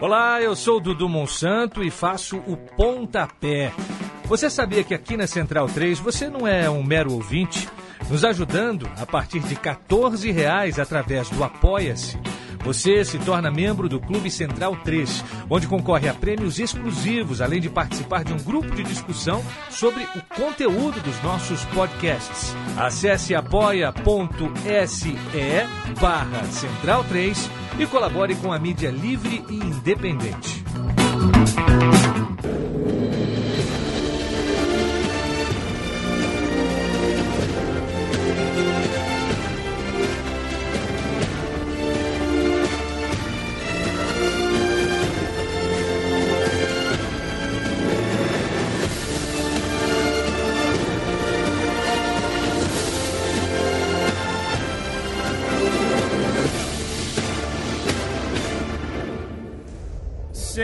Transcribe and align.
Olá, 0.00 0.42
eu 0.42 0.56
sou 0.56 0.80
Dudu 0.80 1.08
Monsanto 1.08 1.82
e 1.82 1.90
faço 1.90 2.38
o 2.38 2.56
Pontapé. 2.56 3.72
Você 4.24 4.50
sabia 4.50 4.82
que 4.82 4.94
aqui 4.94 5.16
na 5.16 5.26
Central 5.26 5.68
3 5.68 6.00
você 6.00 6.28
não 6.28 6.46
é 6.46 6.68
um 6.68 6.82
mero 6.82 7.12
ouvinte? 7.12 7.68
Nos 8.10 8.24
ajudando 8.24 8.90
a 8.96 9.06
partir 9.06 9.40
de 9.40 9.54
14 9.54 10.30
reais 10.32 10.78
através 10.78 11.30
do 11.30 11.44
Apoia-se. 11.44 12.18
Você 12.64 13.04
se 13.04 13.18
torna 13.18 13.50
membro 13.50 13.88
do 13.88 13.98
Clube 13.98 14.30
Central 14.30 14.76
3, 14.84 15.24
onde 15.50 15.66
concorre 15.66 16.08
a 16.08 16.14
prêmios 16.14 16.58
exclusivos, 16.58 17.40
além 17.40 17.60
de 17.60 17.68
participar 17.68 18.24
de 18.24 18.32
um 18.32 18.38
grupo 18.38 18.74
de 18.74 18.84
discussão 18.84 19.42
sobre 19.70 20.02
o 20.02 20.22
conteúdo 20.34 21.00
dos 21.00 21.20
nossos 21.22 21.64
podcasts. 21.66 22.54
Acesse 22.76 23.34
apoia.se 23.34 25.16
barra 26.00 26.44
Central 26.44 27.04
3 27.04 27.50
e 27.78 27.86
colabore 27.86 28.34
com 28.36 28.52
a 28.52 28.58
mídia 28.58 28.90
livre 28.90 29.44
e 29.48 29.54
independente. 29.54 30.62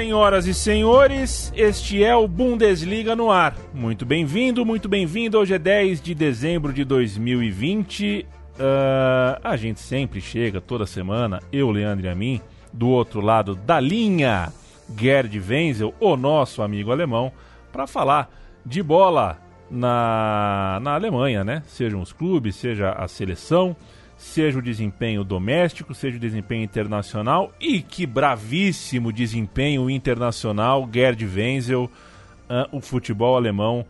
Senhoras 0.08 0.46
e 0.46 0.54
senhores, 0.54 1.52
este 1.54 2.02
é 2.02 2.16
o 2.16 2.26
Bundesliga 2.26 3.14
no 3.14 3.30
ar. 3.30 3.54
Muito 3.74 4.06
bem-vindo, 4.06 4.64
muito 4.64 4.88
bem-vindo. 4.88 5.38
Hoje 5.38 5.52
é 5.52 5.58
10 5.58 6.00
de 6.00 6.14
dezembro 6.14 6.72
de 6.72 6.82
2020. 6.82 8.24
Uh, 8.24 8.58
ah, 8.58 9.38
a 9.44 9.54
gente 9.58 9.80
sempre 9.80 10.22
chega 10.22 10.62
toda 10.62 10.86
semana, 10.86 11.42
eu, 11.52 11.70
Leandro 11.70 12.06
e 12.06 12.08
a 12.08 12.14
mim, 12.14 12.40
do 12.72 12.88
outro 12.88 13.20
lado 13.20 13.54
da 13.54 13.78
linha, 13.78 14.50
Gerd 14.98 15.38
Wenzel, 15.46 15.94
o 16.00 16.16
nosso 16.16 16.62
amigo 16.62 16.90
alemão, 16.90 17.30
para 17.70 17.86
falar 17.86 18.34
de 18.64 18.82
bola 18.82 19.38
na, 19.70 20.80
na 20.80 20.94
Alemanha, 20.94 21.44
né? 21.44 21.62
Sejam 21.66 22.00
os 22.00 22.14
clubes, 22.14 22.56
seja 22.56 22.92
a 22.92 23.06
seleção 23.06 23.76
seja 24.18 24.58
o 24.58 24.62
desempenho 24.62 25.22
doméstico, 25.22 25.94
seja 25.94 26.16
o 26.16 26.20
desempenho 26.20 26.64
internacional 26.64 27.52
e 27.60 27.80
que 27.80 28.04
bravíssimo 28.04 29.12
desempenho 29.12 29.88
internacional 29.88 30.88
Gerd 30.92 31.24
Wenzel, 31.24 31.84
uh, 31.84 32.76
o 32.76 32.80
futebol 32.80 33.36
alemão, 33.36 33.86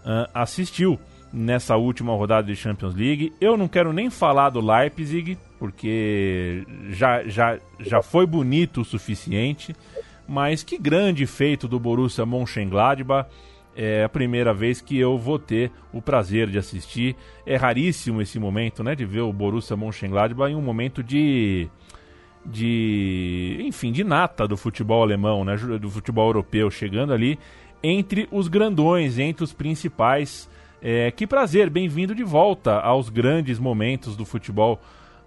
uh, 0.00 0.28
assistiu 0.32 0.98
nessa 1.30 1.76
última 1.76 2.14
rodada 2.14 2.46
de 2.46 2.56
Champions 2.56 2.94
League. 2.94 3.34
Eu 3.38 3.58
não 3.58 3.68
quero 3.68 3.92
nem 3.92 4.08
falar 4.08 4.48
do 4.48 4.60
Leipzig, 4.60 5.36
porque 5.58 6.64
já, 6.88 7.22
já, 7.28 7.58
já 7.78 8.02
foi 8.02 8.26
bonito 8.26 8.80
o 8.80 8.84
suficiente, 8.84 9.76
mas 10.26 10.62
que 10.62 10.78
grande 10.78 11.26
feito 11.26 11.68
do 11.68 11.78
Borussia 11.78 12.24
Mönchengladbach 12.24 13.28
é 13.76 14.04
a 14.04 14.08
primeira 14.08 14.54
vez 14.54 14.80
que 14.80 14.98
eu 14.98 15.18
vou 15.18 15.38
ter 15.38 15.70
o 15.92 16.00
prazer 16.00 16.48
de 16.48 16.58
assistir. 16.58 17.14
É 17.44 17.56
raríssimo 17.56 18.22
esse 18.22 18.38
momento, 18.38 18.82
né, 18.82 18.94
de 18.94 19.04
ver 19.04 19.20
o 19.20 19.32
Borussia 19.32 19.76
Mönchengladbach 19.76 20.50
em 20.50 20.56
um 20.56 20.62
momento 20.62 21.02
de 21.02 21.68
de, 22.48 23.58
enfim, 23.60 23.90
de 23.90 24.04
nata 24.04 24.46
do 24.46 24.56
futebol 24.56 25.02
alemão, 25.02 25.44
né, 25.44 25.56
do 25.56 25.90
futebol 25.90 26.28
europeu, 26.28 26.70
chegando 26.70 27.12
ali 27.12 27.38
entre 27.82 28.28
os 28.30 28.48
grandões, 28.48 29.18
entre 29.18 29.44
os 29.44 29.52
principais. 29.52 30.48
É, 30.80 31.10
que 31.10 31.26
prazer, 31.26 31.68
bem-vindo 31.68 32.14
de 32.14 32.22
volta 32.22 32.78
aos 32.78 33.08
grandes 33.08 33.58
momentos 33.58 34.16
do 34.16 34.24
futebol 34.24 34.80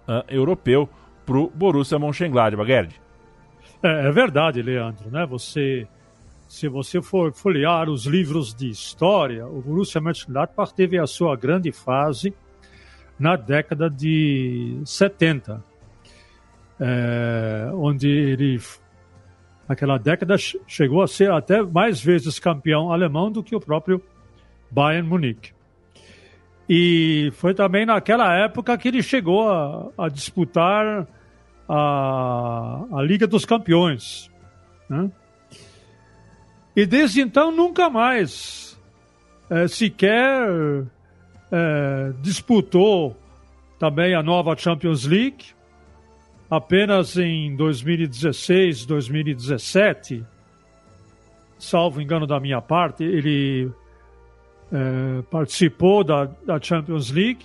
uh, 0.08 0.24
europeu 0.28 0.88
pro 1.26 1.50
Borussia 1.54 1.98
Mönchengladbach, 1.98 2.66
Gerd. 2.66 3.00
É, 3.82 4.08
é 4.08 4.12
verdade, 4.12 4.62
Leandro, 4.62 5.10
né? 5.10 5.26
Você 5.26 5.86
se 6.50 6.66
você 6.66 7.00
for 7.00 7.32
folhear 7.32 7.88
os 7.88 8.06
livros 8.06 8.52
de 8.52 8.68
história, 8.68 9.46
o 9.46 9.62
Borussia 9.62 10.00
Mönchengladbach 10.00 10.74
teve 10.74 10.98
a 10.98 11.06
sua 11.06 11.36
grande 11.36 11.70
fase 11.70 12.34
na 13.16 13.36
década 13.36 13.88
de 13.88 14.82
70, 14.84 15.62
é, 16.80 17.70
onde 17.72 18.08
ele, 18.08 18.60
naquela 19.68 19.96
década, 19.96 20.34
chegou 20.66 21.02
a 21.02 21.06
ser 21.06 21.30
até 21.30 21.62
mais 21.62 22.02
vezes 22.02 22.40
campeão 22.40 22.92
alemão 22.92 23.30
do 23.30 23.44
que 23.44 23.54
o 23.54 23.60
próprio 23.60 24.02
Bayern 24.68 25.08
Munique. 25.08 25.52
E 26.68 27.30
foi 27.34 27.54
também 27.54 27.86
naquela 27.86 28.34
época 28.36 28.76
que 28.76 28.88
ele 28.88 29.04
chegou 29.04 29.48
a, 29.48 29.88
a 29.96 30.08
disputar 30.08 31.06
a, 31.68 32.86
a 32.92 33.02
Liga 33.02 33.28
dos 33.28 33.44
Campeões. 33.44 34.28
Né? 34.88 35.08
E 36.74 36.86
desde 36.86 37.20
então 37.20 37.50
nunca 37.50 37.90
mais 37.90 38.78
é, 39.50 39.66
sequer 39.66 40.86
é, 41.50 42.12
disputou 42.20 43.16
também 43.78 44.14
a 44.14 44.22
nova 44.22 44.56
Champions 44.56 45.04
League. 45.04 45.46
Apenas 46.48 47.16
em 47.16 47.54
2016, 47.56 48.84
2017, 48.86 50.24
salvo 51.58 52.00
engano 52.00 52.26
da 52.26 52.40
minha 52.40 52.60
parte, 52.60 53.04
ele 53.04 53.70
é, 54.72 55.22
participou 55.30 56.04
da, 56.04 56.24
da 56.46 56.60
Champions 56.60 57.10
League. 57.10 57.44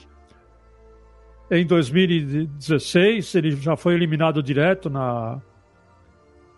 Em 1.49 1.65
2016, 1.65 3.35
ele 3.35 3.51
já 3.51 3.75
foi 3.75 3.93
eliminado 3.93 4.41
direto 4.41 4.89
na, 4.89 5.39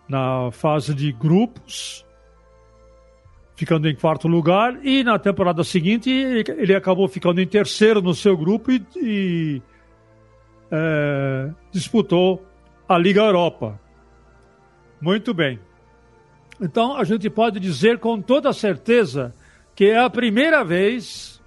na 0.07 0.49
fase 0.51 0.93
de 0.93 1.11
grupos 1.11 2.06
ficando 3.57 3.89
em 3.89 3.95
quarto 3.95 4.27
lugar, 4.27 4.77
e 4.85 5.03
na 5.03 5.17
temporada 5.17 5.63
seguinte 5.63 6.11
ele 6.11 6.75
acabou 6.75 7.07
ficando 7.07 7.41
em 7.41 7.47
terceiro 7.47 8.03
no 8.03 8.13
seu 8.13 8.37
grupo 8.37 8.71
e, 8.71 8.85
e 8.95 9.61
é, 10.71 11.49
disputou 11.71 12.45
a 12.87 12.95
Liga 12.99 13.21
Europa. 13.21 13.79
Muito 15.01 15.33
bem. 15.33 15.59
Então 16.61 16.95
a 16.95 17.03
gente 17.03 17.27
pode 17.31 17.59
dizer 17.59 17.97
com 17.97 18.21
toda 18.21 18.53
certeza 18.53 19.33
que 19.75 19.85
é 19.85 19.97
a 19.97 20.09
primeira 20.09 20.63
vez 20.63 21.41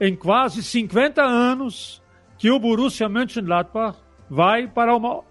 em 0.00 0.16
quase 0.16 0.62
50 0.62 1.22
anos 1.22 2.02
que 2.38 2.50
o 2.50 2.58
Borussia 2.58 3.10
Mönchengladbach 3.10 3.98
vai 4.28 4.66
para, 4.66 4.96
uma, 4.96 5.22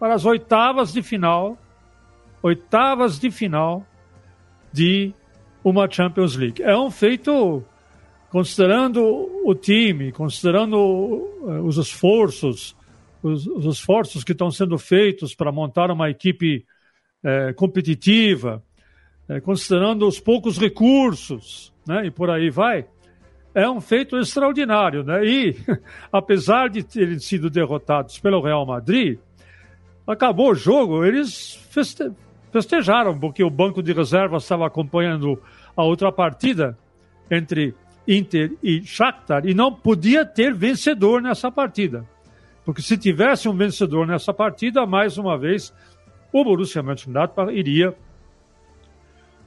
para 0.00 0.14
as 0.14 0.24
oitavas 0.24 0.92
de 0.92 1.04
final, 1.04 1.56
oitavas 2.42 3.20
de 3.20 3.30
final 3.30 3.86
de 4.72 5.14
uma 5.64 5.88
Champions 5.90 6.36
League. 6.36 6.62
É 6.62 6.76
um 6.76 6.90
feito, 6.90 7.64
considerando 8.30 9.02
o 9.44 9.54
time, 9.54 10.12
considerando 10.12 10.76
uh, 10.76 11.62
os 11.64 11.76
esforços, 11.76 12.76
os, 13.22 13.46
os, 13.46 13.64
esforços 13.66 14.24
que 14.24 14.32
estão 14.32 14.50
sendo 14.50 14.78
feitos 14.78 15.34
para 15.34 15.52
montar 15.52 15.90
uma 15.90 16.10
equipe 16.10 16.64
uh, 17.24 17.54
competitiva, 17.54 18.62
uh, 19.28 19.40
considerando 19.42 20.06
os 20.06 20.18
poucos 20.18 20.58
recursos, 20.58 21.72
né, 21.86 22.06
e 22.06 22.10
por 22.10 22.30
aí 22.30 22.50
vai, 22.50 22.86
é 23.54 23.68
um 23.68 23.80
feito 23.80 24.18
extraordinário, 24.18 25.04
né? 25.04 25.24
E 25.24 25.56
apesar 26.10 26.68
de 26.70 26.82
terem 26.82 27.18
sido 27.18 27.50
derrotados 27.50 28.18
pelo 28.18 28.40
Real 28.40 28.64
Madrid, 28.64 29.18
acabou 30.06 30.52
o 30.52 30.54
jogo, 30.54 31.04
eles 31.04 31.54
feste 31.70 32.10
festejaram, 32.52 33.18
porque 33.18 33.42
o 33.42 33.48
banco 33.48 33.82
de 33.82 33.94
reservas 33.94 34.42
estava 34.42 34.66
acompanhando 34.66 35.40
a 35.76 35.82
outra 35.82 36.12
partida 36.12 36.76
entre 37.30 37.74
Inter 38.06 38.52
e 38.62 38.82
Shakhtar 38.82 39.46
e 39.46 39.54
não 39.54 39.72
podia 39.72 40.24
ter 40.24 40.52
vencedor 40.54 41.22
nessa 41.22 41.50
partida. 41.50 42.06
Porque 42.64 42.82
se 42.82 42.96
tivesse 42.96 43.48
um 43.48 43.56
vencedor 43.56 44.06
nessa 44.06 44.32
partida, 44.32 44.86
mais 44.86 45.18
uma 45.18 45.36
vez, 45.36 45.72
o 46.32 46.44
Borussia 46.44 46.82
Mönchengladbach 46.82 47.52
iria 47.52 47.94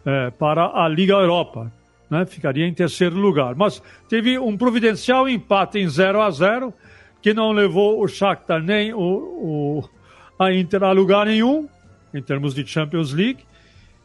é, 0.06 0.32
para 0.32 0.84
a 0.84 0.88
Liga 0.88 1.14
Europa. 1.14 1.72
Né? 2.10 2.26
Ficaria 2.26 2.66
em 2.66 2.74
terceiro 2.74 3.16
lugar. 3.16 3.56
Mas 3.56 3.82
teve 4.10 4.38
um 4.38 4.58
providencial 4.58 5.28
empate 5.30 5.80
em 5.80 5.88
0 5.88 6.22
a 6.22 6.30
0 6.30 6.74
que 7.22 7.34
não 7.34 7.52
levou 7.52 8.04
o 8.04 8.08
Shakhtar 8.08 8.62
nem 8.62 8.94
o, 8.94 9.00
o, 9.00 9.90
a 10.38 10.54
Inter 10.54 10.84
a 10.84 10.92
lugar 10.92 11.26
nenhum 11.26 11.68
em 12.16 12.22
termos 12.22 12.54
de 12.56 12.66
Champions 12.66 13.12
League, 13.12 13.44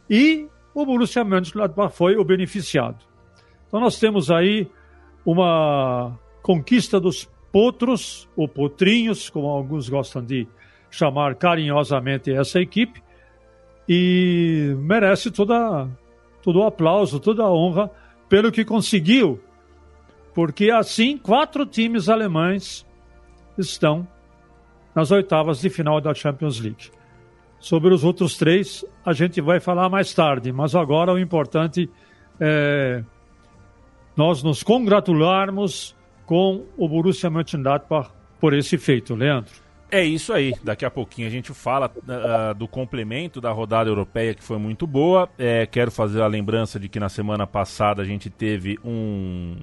e 0.08 0.48
o 0.82 0.86
Borussia 0.86 1.24
Mönchengladbach 1.24 1.94
foi 1.94 2.16
o 2.16 2.24
beneficiado. 2.24 2.98
Então 3.66 3.80
nós 3.80 3.98
temos 3.98 4.30
aí 4.30 4.68
uma 5.24 6.18
conquista 6.42 6.98
dos 6.98 7.28
potros, 7.52 8.28
ou 8.36 8.48
potrinhos, 8.48 9.28
como 9.28 9.48
alguns 9.48 9.88
gostam 9.88 10.24
de 10.24 10.46
chamar 10.90 11.34
carinhosamente 11.34 12.32
essa 12.32 12.60
equipe, 12.60 13.02
e 13.88 14.74
merece 14.78 15.30
toda, 15.30 15.88
todo 16.42 16.60
o 16.60 16.66
aplauso, 16.66 17.20
toda 17.20 17.42
a 17.42 17.50
honra 17.50 17.90
pelo 18.28 18.52
que 18.52 18.64
conseguiu, 18.64 19.40
porque 20.34 20.70
assim 20.70 21.18
quatro 21.18 21.66
times 21.66 22.08
alemães 22.08 22.86
estão 23.58 24.06
nas 24.94 25.10
oitavas 25.10 25.60
de 25.60 25.68
final 25.68 26.00
da 26.00 26.14
Champions 26.14 26.60
League. 26.60 26.90
Sobre 27.60 27.92
os 27.94 28.02
outros 28.02 28.36
três, 28.36 28.84
a 29.04 29.12
gente 29.12 29.40
vai 29.40 29.60
falar 29.60 29.88
mais 29.88 30.12
tarde, 30.14 30.50
mas 30.50 30.74
agora 30.74 31.12
o 31.12 31.18
importante 31.18 31.88
é 32.40 33.04
nós 34.16 34.42
nos 34.42 34.62
congratularmos 34.62 35.96
com 36.26 36.66
o 36.76 36.88
Borussia 36.88 37.30
Mönchengladbach 37.30 38.10
por 38.38 38.52
esse 38.52 38.76
feito, 38.76 39.14
Leandro. 39.14 39.52
É 39.90 40.04
isso 40.04 40.32
aí. 40.32 40.54
Daqui 40.62 40.84
a 40.84 40.90
pouquinho 40.90 41.26
a 41.26 41.30
gente 41.30 41.52
fala 41.52 41.90
uh, 41.90 42.54
do 42.54 42.68
complemento 42.68 43.40
da 43.40 43.50
rodada 43.50 43.88
europeia 43.90 44.34
que 44.34 44.42
foi 44.42 44.58
muito 44.58 44.86
boa. 44.86 45.28
É, 45.38 45.66
quero 45.66 45.90
fazer 45.90 46.22
a 46.22 46.26
lembrança 46.26 46.78
de 46.78 46.88
que 46.88 47.00
na 47.00 47.08
semana 47.08 47.46
passada 47.46 48.02
a 48.02 48.04
gente 48.04 48.30
teve 48.30 48.78
um 48.84 49.56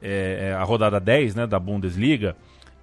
é, 0.00 0.54
a 0.56 0.62
rodada 0.62 0.98
10 0.98 1.34
né, 1.34 1.46
da 1.46 1.58
Bundesliga. 1.58 2.36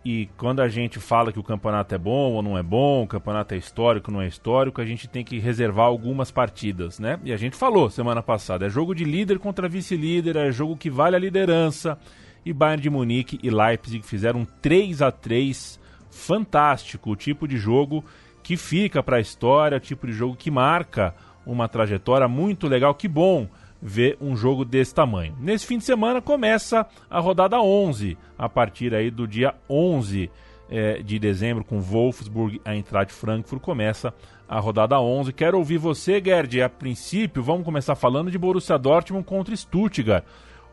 E 0.06 0.30
quando 0.38 0.60
a 0.60 0.68
gente 0.68 1.00
fala 1.00 1.32
que 1.32 1.40
o 1.40 1.44
campeonato 1.44 1.96
é 1.96 1.98
bom 1.98 2.34
ou 2.34 2.44
não 2.44 2.56
é 2.56 2.62
bom, 2.62 3.02
o 3.02 3.08
campeonato 3.08 3.56
é 3.56 3.58
histórico 3.58 4.12
ou 4.12 4.14
não 4.18 4.22
é 4.22 4.28
histórico, 4.28 4.80
a 4.80 4.86
gente 4.86 5.08
tem 5.08 5.26
que 5.26 5.40
reservar 5.40 5.88
algumas 5.88 6.30
partidas, 6.30 7.00
né? 7.00 7.20
E 7.24 7.34
a 7.34 7.38
gente 7.38 7.56
falou 7.56 7.90
semana 7.90 8.22
passada, 8.22 8.68
é 8.68 8.70
jogo 8.70 8.94
de 8.94 9.04
líder 9.04 9.40
contra 9.40 9.68
vice-líder, 9.68 10.36
é 10.36 10.52
jogo 10.52 10.78
que 10.78 10.92
vale 10.92 11.16
a 11.16 11.20
liderança. 11.20 11.98
E 12.46 12.54
Bayern 12.54 12.84
de 12.84 12.90
Munique 12.92 13.40
e 13.42 13.50
Leipzig 13.50 14.06
fizeram 14.06 14.46
3 14.62 15.02
a 15.02 15.12
3 15.12 15.80
fantástico, 16.12 17.10
o 17.10 17.16
tipo 17.16 17.48
de 17.48 17.58
jogo 17.58 18.06
que 18.44 18.56
fica 18.56 19.02
para 19.02 19.18
a 19.18 19.20
história, 19.20 19.78
o 19.78 19.82
tipo 19.82 20.06
de 20.06 20.14
jogo 20.14 20.36
que 20.36 20.52
marca 20.52 21.16
uma 21.48 21.68
trajetória 21.68 22.28
muito 22.28 22.68
legal. 22.68 22.94
Que 22.94 23.08
bom 23.08 23.48
ver 23.82 24.18
um 24.20 24.36
jogo 24.36 24.66
desse 24.66 24.94
tamanho. 24.94 25.36
Nesse 25.40 25.66
fim 25.66 25.78
de 25.78 25.84
semana 25.84 26.22
começa 26.22 26.86
a 27.10 27.20
rodada 27.20 27.60
11, 27.60 28.18
a 28.38 28.50
partir 28.50 28.94
aí 28.94 29.12
do 29.12 29.28
dia 29.28 29.54
11 29.70 30.30
é, 30.70 31.02
de 31.02 31.20
dezembro, 31.20 31.64
com 31.64 31.80
Wolfsburg, 31.80 32.60
a 32.66 32.76
entrada 32.76 33.06
de 33.08 33.14
Frankfurt, 33.14 33.62
começa 33.62 34.14
a 34.48 34.60
rodada 34.60 35.00
11. 35.00 35.34
Quero 35.34 35.58
ouvir 35.58 35.78
você, 35.78 36.22
Gerd. 36.24 36.62
A 36.62 36.70
princípio, 36.70 37.44
vamos 37.44 37.66
começar 37.66 37.96
falando 37.96 38.32
de 38.32 38.38
Borussia 38.38 38.78
Dortmund 38.78 39.26
contra 39.26 39.56
Stuttgart. 39.56 40.24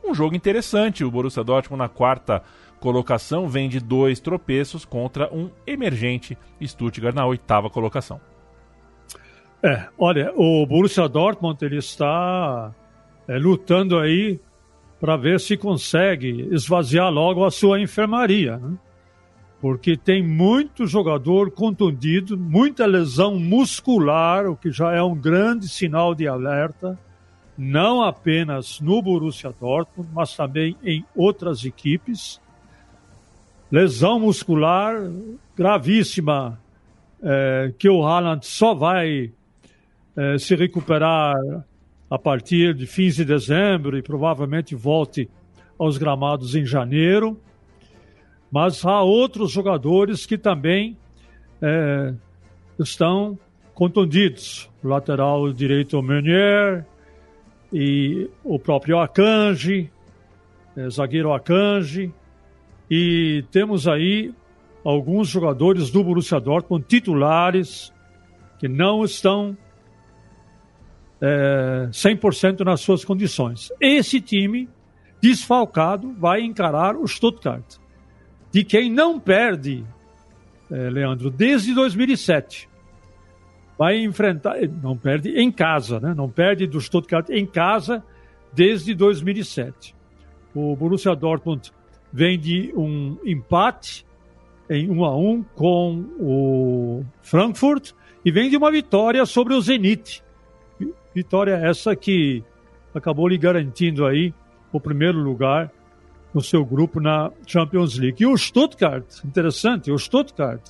Um 0.04 0.14
jogo 0.14 0.34
interessante. 0.34 1.04
O 1.04 1.10
Borussia 1.10 1.44
Dortmund 1.44 1.78
na 1.78 1.88
quarta 1.88 2.42
colocação 2.80 3.48
vem 3.48 3.68
de 3.68 3.78
dois 3.78 4.18
tropeços 4.18 4.84
contra 4.84 5.32
um 5.32 5.50
emergente 5.66 6.36
Stuttgart 6.60 7.14
na 7.14 7.24
oitava 7.26 7.70
colocação. 7.70 8.20
É, 9.62 9.86
olha, 9.96 10.32
o 10.34 10.66
Borussia 10.66 11.08
Dortmund 11.08 11.64
ele 11.64 11.78
está 11.78 12.74
é, 13.32 13.38
lutando 13.38 13.98
aí 13.98 14.38
para 15.00 15.16
ver 15.16 15.40
se 15.40 15.56
consegue 15.56 16.48
esvaziar 16.52 17.10
logo 17.10 17.44
a 17.44 17.50
sua 17.50 17.80
enfermaria, 17.80 18.58
né? 18.58 18.76
porque 19.58 19.96
tem 19.96 20.22
muito 20.22 20.86
jogador 20.86 21.50
contundido, 21.50 22.36
muita 22.36 22.84
lesão 22.84 23.38
muscular, 23.38 24.46
o 24.46 24.56
que 24.56 24.70
já 24.70 24.92
é 24.92 25.02
um 25.02 25.14
grande 25.14 25.66
sinal 25.66 26.14
de 26.14 26.28
alerta, 26.28 26.98
não 27.56 28.02
apenas 28.02 28.80
no 28.80 29.00
Borussia 29.00 29.54
Dortmund, 29.58 30.10
mas 30.12 30.36
também 30.36 30.76
em 30.84 31.04
outras 31.16 31.64
equipes 31.64 32.40
lesão 33.70 34.20
muscular 34.20 34.96
gravíssima, 35.56 36.60
é, 37.22 37.72
que 37.78 37.88
o 37.88 38.04
Haaland 38.04 38.44
só 38.44 38.74
vai 38.74 39.32
é, 40.16 40.38
se 40.38 40.54
recuperar 40.54 41.34
a 42.12 42.18
partir 42.18 42.74
de 42.74 42.86
fins 42.86 43.16
de 43.16 43.24
dezembro 43.24 43.96
e 43.96 44.02
provavelmente 44.02 44.74
volte 44.74 45.30
aos 45.78 45.96
gramados 45.96 46.54
em 46.54 46.62
janeiro. 46.62 47.40
Mas 48.50 48.84
há 48.84 49.00
outros 49.00 49.50
jogadores 49.50 50.26
que 50.26 50.36
também 50.36 50.94
é, 51.62 52.12
estão 52.78 53.38
contundidos. 53.72 54.68
O 54.84 54.88
lateral 54.88 55.50
direito 55.54 56.02
Meunier 56.02 56.84
e 57.72 58.28
o 58.44 58.58
próprio 58.58 58.98
Akanji, 58.98 59.90
é, 60.76 60.90
zagueiro 60.90 61.32
Akanji, 61.32 62.12
e 62.90 63.42
temos 63.50 63.88
aí 63.88 64.34
alguns 64.84 65.28
jogadores 65.28 65.90
do 65.90 66.04
Borussia 66.04 66.38
Dortmund 66.38 66.84
titulares 66.86 67.90
que 68.58 68.68
não 68.68 69.02
estão 69.02 69.56
é, 71.22 71.88
100% 71.92 72.64
nas 72.64 72.80
suas 72.80 73.04
condições. 73.04 73.72
Esse 73.80 74.20
time 74.20 74.68
desfalcado 75.20 76.12
vai 76.18 76.42
encarar 76.42 76.96
o 76.96 77.06
Stuttgart, 77.06 77.76
de 78.50 78.64
quem 78.64 78.90
não 78.90 79.20
perde, 79.20 79.84
é, 80.68 80.90
Leandro, 80.90 81.30
desde 81.30 81.72
2007. 81.72 82.68
Vai 83.78 83.98
enfrentar, 83.98 84.56
não 84.82 84.96
perde 84.96 85.30
em 85.30 85.50
casa, 85.50 86.00
né? 86.00 86.12
não 86.14 86.28
perde 86.28 86.66
do 86.66 86.80
Stuttgart 86.80 87.30
em 87.30 87.46
casa 87.46 88.02
desde 88.52 88.92
2007. 88.94 89.94
O 90.54 90.74
Borussia 90.76 91.14
Dortmund 91.14 91.72
vem 92.12 92.38
de 92.38 92.72
um 92.76 93.16
empate 93.24 94.04
em 94.68 94.90
1 94.90 95.04
a 95.04 95.16
1 95.16 95.42
com 95.54 96.04
o 96.18 97.04
Frankfurt 97.22 97.92
e 98.24 98.30
vem 98.30 98.50
de 98.50 98.56
uma 98.56 98.70
vitória 98.70 99.24
sobre 99.24 99.54
o 99.54 99.60
Zenit. 99.60 100.22
Vitória 101.14 101.54
essa 101.54 101.94
que 101.94 102.42
acabou 102.94 103.28
lhe 103.28 103.38
garantindo 103.38 104.06
aí 104.06 104.32
o 104.72 104.80
primeiro 104.80 105.18
lugar 105.18 105.70
no 106.32 106.40
seu 106.40 106.64
grupo 106.64 107.00
na 107.00 107.30
Champions 107.46 107.98
League. 107.98 108.22
E 108.22 108.26
o 108.26 108.36
Stuttgart, 108.36 109.04
interessante, 109.24 109.90
o 109.90 109.98
Stuttgart 109.98 110.62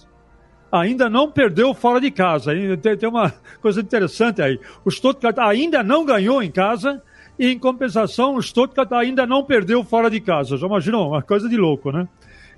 ainda 0.70 1.08
não 1.08 1.30
perdeu 1.30 1.72
fora 1.74 2.00
de 2.00 2.10
casa. 2.10 2.52
Tem, 2.78 2.96
tem 2.96 3.08
uma 3.08 3.32
coisa 3.60 3.80
interessante 3.80 4.42
aí. 4.42 4.58
O 4.84 4.90
Stuttgart 4.90 5.38
ainda 5.38 5.82
não 5.82 6.04
ganhou 6.04 6.42
em 6.42 6.50
casa 6.50 7.02
e, 7.38 7.50
em 7.50 7.58
compensação, 7.58 8.36
o 8.36 8.42
Stuttgart 8.42 8.90
ainda 8.92 9.26
não 9.26 9.44
perdeu 9.44 9.84
fora 9.84 10.10
de 10.10 10.20
casa. 10.20 10.56
Já 10.56 10.66
imaginou? 10.66 11.08
Uma 11.08 11.22
coisa 11.22 11.48
de 11.48 11.56
louco, 11.56 11.92
né? 11.92 12.08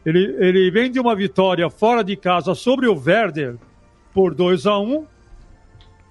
Ele, 0.06 0.36
ele 0.38 0.70
vem 0.70 0.90
de 0.90 1.00
uma 1.00 1.16
vitória 1.16 1.68
fora 1.70 2.04
de 2.04 2.16
casa 2.16 2.54
sobre 2.54 2.86
o 2.86 2.94
Werder 2.94 3.56
por 4.12 4.34
2 4.34 4.66
a 4.66 4.78
1 4.78 5.06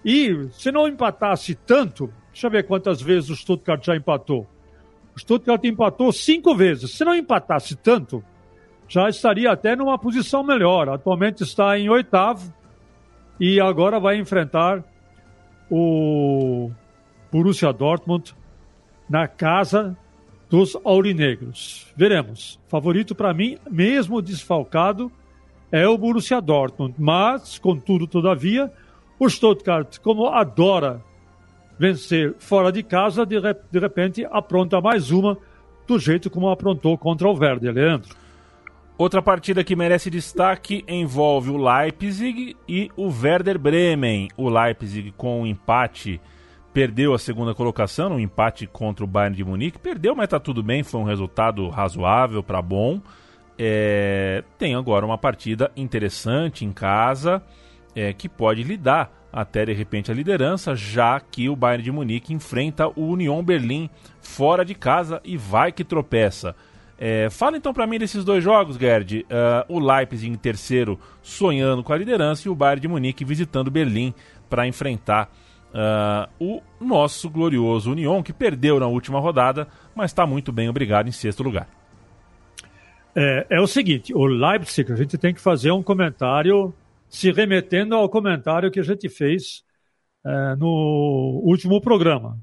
E 0.03 0.49
se 0.51 0.71
não 0.71 0.87
empatasse 0.87 1.55
tanto, 1.55 2.11
deixa 2.31 2.47
eu 2.47 2.51
ver 2.51 2.65
quantas 2.65 3.01
vezes 3.01 3.29
o 3.29 3.35
Stuttgart 3.35 3.85
já 3.85 3.95
empatou. 3.95 4.47
O 5.15 5.19
Stuttgart 5.19 5.63
empatou 5.63 6.11
cinco 6.11 6.55
vezes. 6.55 6.91
Se 6.91 7.05
não 7.05 7.15
empatasse 7.15 7.75
tanto, 7.75 8.23
já 8.87 9.07
estaria 9.07 9.51
até 9.51 9.75
numa 9.75 9.97
posição 9.97 10.43
melhor. 10.43 10.89
Atualmente 10.89 11.43
está 11.43 11.77
em 11.77 11.89
oitavo 11.89 12.53
e 13.39 13.59
agora 13.59 13.99
vai 13.99 14.17
enfrentar 14.17 14.83
o 15.69 16.71
Borussia 17.31 17.71
Dortmund 17.71 18.35
na 19.09 19.27
casa 19.27 19.97
dos 20.49 20.77
aurinegros. 20.83 21.91
Veremos. 21.95 22.59
Favorito 22.67 23.15
para 23.15 23.33
mim, 23.33 23.57
mesmo 23.69 24.21
desfalcado, 24.21 25.11
é 25.71 25.87
o 25.87 25.97
Borussia 25.97 26.39
Dortmund. 26.39 26.93
Mas, 26.97 27.57
contudo, 27.57 28.05
todavia, 28.05 28.71
o 29.23 29.29
Stuttgart, 29.29 29.99
como 29.99 30.27
adora 30.27 31.01
vencer 31.77 32.35
fora 32.39 32.71
de 32.71 32.83
casa, 32.83 33.25
de, 33.25 33.39
de 33.39 33.79
repente 33.79 34.25
apronta 34.29 34.81
mais 34.81 35.11
uma 35.11 35.37
do 35.87 35.97
jeito 35.97 36.29
como 36.29 36.49
aprontou 36.49 36.97
contra 36.97 37.27
o 37.27 37.35
Verde, 37.35 37.71
Leandro. 37.71 38.15
Outra 38.97 39.21
partida 39.21 39.63
que 39.63 39.75
merece 39.75 40.09
destaque 40.09 40.83
envolve 40.87 41.49
o 41.49 41.57
Leipzig 41.57 42.55
e 42.67 42.91
o 42.95 43.09
Werder 43.09 43.57
Bremen. 43.57 44.29
O 44.37 44.49
Leipzig 44.49 45.11
com 45.17 45.41
um 45.41 45.47
empate 45.47 46.21
perdeu 46.71 47.13
a 47.13 47.19
segunda 47.19 47.53
colocação 47.53 48.09
no 48.09 48.19
empate 48.19 48.67
contra 48.67 49.03
o 49.03 49.07
Bayern 49.07 49.35
de 49.35 49.43
Munique. 49.43 49.79
Perdeu, 49.79 50.15
mas 50.15 50.29
tá 50.29 50.39
tudo 50.39 50.61
bem, 50.61 50.83
foi 50.83 50.99
um 51.01 51.05
resultado 51.05 51.67
razoável 51.69 52.43
para 52.43 52.61
bom. 52.61 53.01
É, 53.57 54.43
tem 54.57 54.75
agora 54.75 55.05
uma 55.05 55.17
partida 55.17 55.71
interessante 55.75 56.65
em 56.65 56.71
casa 56.71 57.41
é, 57.95 58.13
que 58.13 58.27
pode 58.27 58.63
lhe 58.63 58.77
dar 58.77 59.11
até 59.31 59.65
de 59.65 59.73
repente 59.73 60.11
a 60.11 60.13
liderança, 60.13 60.75
já 60.75 61.19
que 61.19 61.49
o 61.49 61.55
Bayern 61.55 61.83
de 61.83 61.91
Munique 61.91 62.33
enfrenta 62.33 62.87
o 62.87 63.07
Union 63.07 63.43
Berlim 63.43 63.89
fora 64.21 64.63
de 64.63 64.75
casa 64.75 65.19
e 65.23 65.35
vai 65.35 65.71
que 65.71 65.83
tropeça. 65.83 66.55
É, 66.99 67.29
fala 67.31 67.57
então 67.57 67.73
para 67.73 67.87
mim 67.87 67.97
desses 67.97 68.23
dois 68.23 68.43
jogos, 68.43 68.77
Gerd. 68.77 69.25
Uh, 69.25 69.75
o 69.75 69.79
Leipzig 69.79 70.31
em 70.31 70.35
terceiro 70.35 70.99
sonhando 71.21 71.83
com 71.83 71.91
a 71.91 71.97
liderança 71.97 72.47
e 72.47 72.51
o 72.51 72.55
Bayern 72.55 72.81
de 72.81 72.87
Munique 72.87 73.25
visitando 73.25 73.71
Berlim 73.71 74.13
para 74.47 74.67
enfrentar 74.67 75.31
uh, 75.73 76.29
o 76.39 76.61
nosso 76.79 77.29
glorioso 77.29 77.91
Union, 77.91 78.21
que 78.21 78.31
perdeu 78.31 78.79
na 78.79 78.87
última 78.87 79.19
rodada, 79.19 79.67
mas 79.95 80.11
está 80.11 80.27
muito 80.27 80.51
bem, 80.51 80.69
obrigado, 80.69 81.07
em 81.07 81.11
sexto 81.11 81.41
lugar. 81.41 81.67
É, 83.15 83.47
é, 83.49 83.59
o 83.59 83.67
seguinte, 83.67 84.13
o 84.13 84.25
Leipzig, 84.25 84.91
a 84.91 84.95
gente 84.95 85.17
tem 85.17 85.33
que 85.33 85.41
fazer 85.41 85.71
um 85.71 85.83
comentário 85.83 86.73
se 87.13 87.31
remetendo 87.31 87.93
ao 87.93 88.09
comentário 88.09 88.71
que 88.71 88.79
a 88.79 88.83
gente 88.83 89.07
fez 89.07 89.63
é, 90.25 90.55
no 90.55 91.41
último 91.45 91.79
programa. 91.79 92.39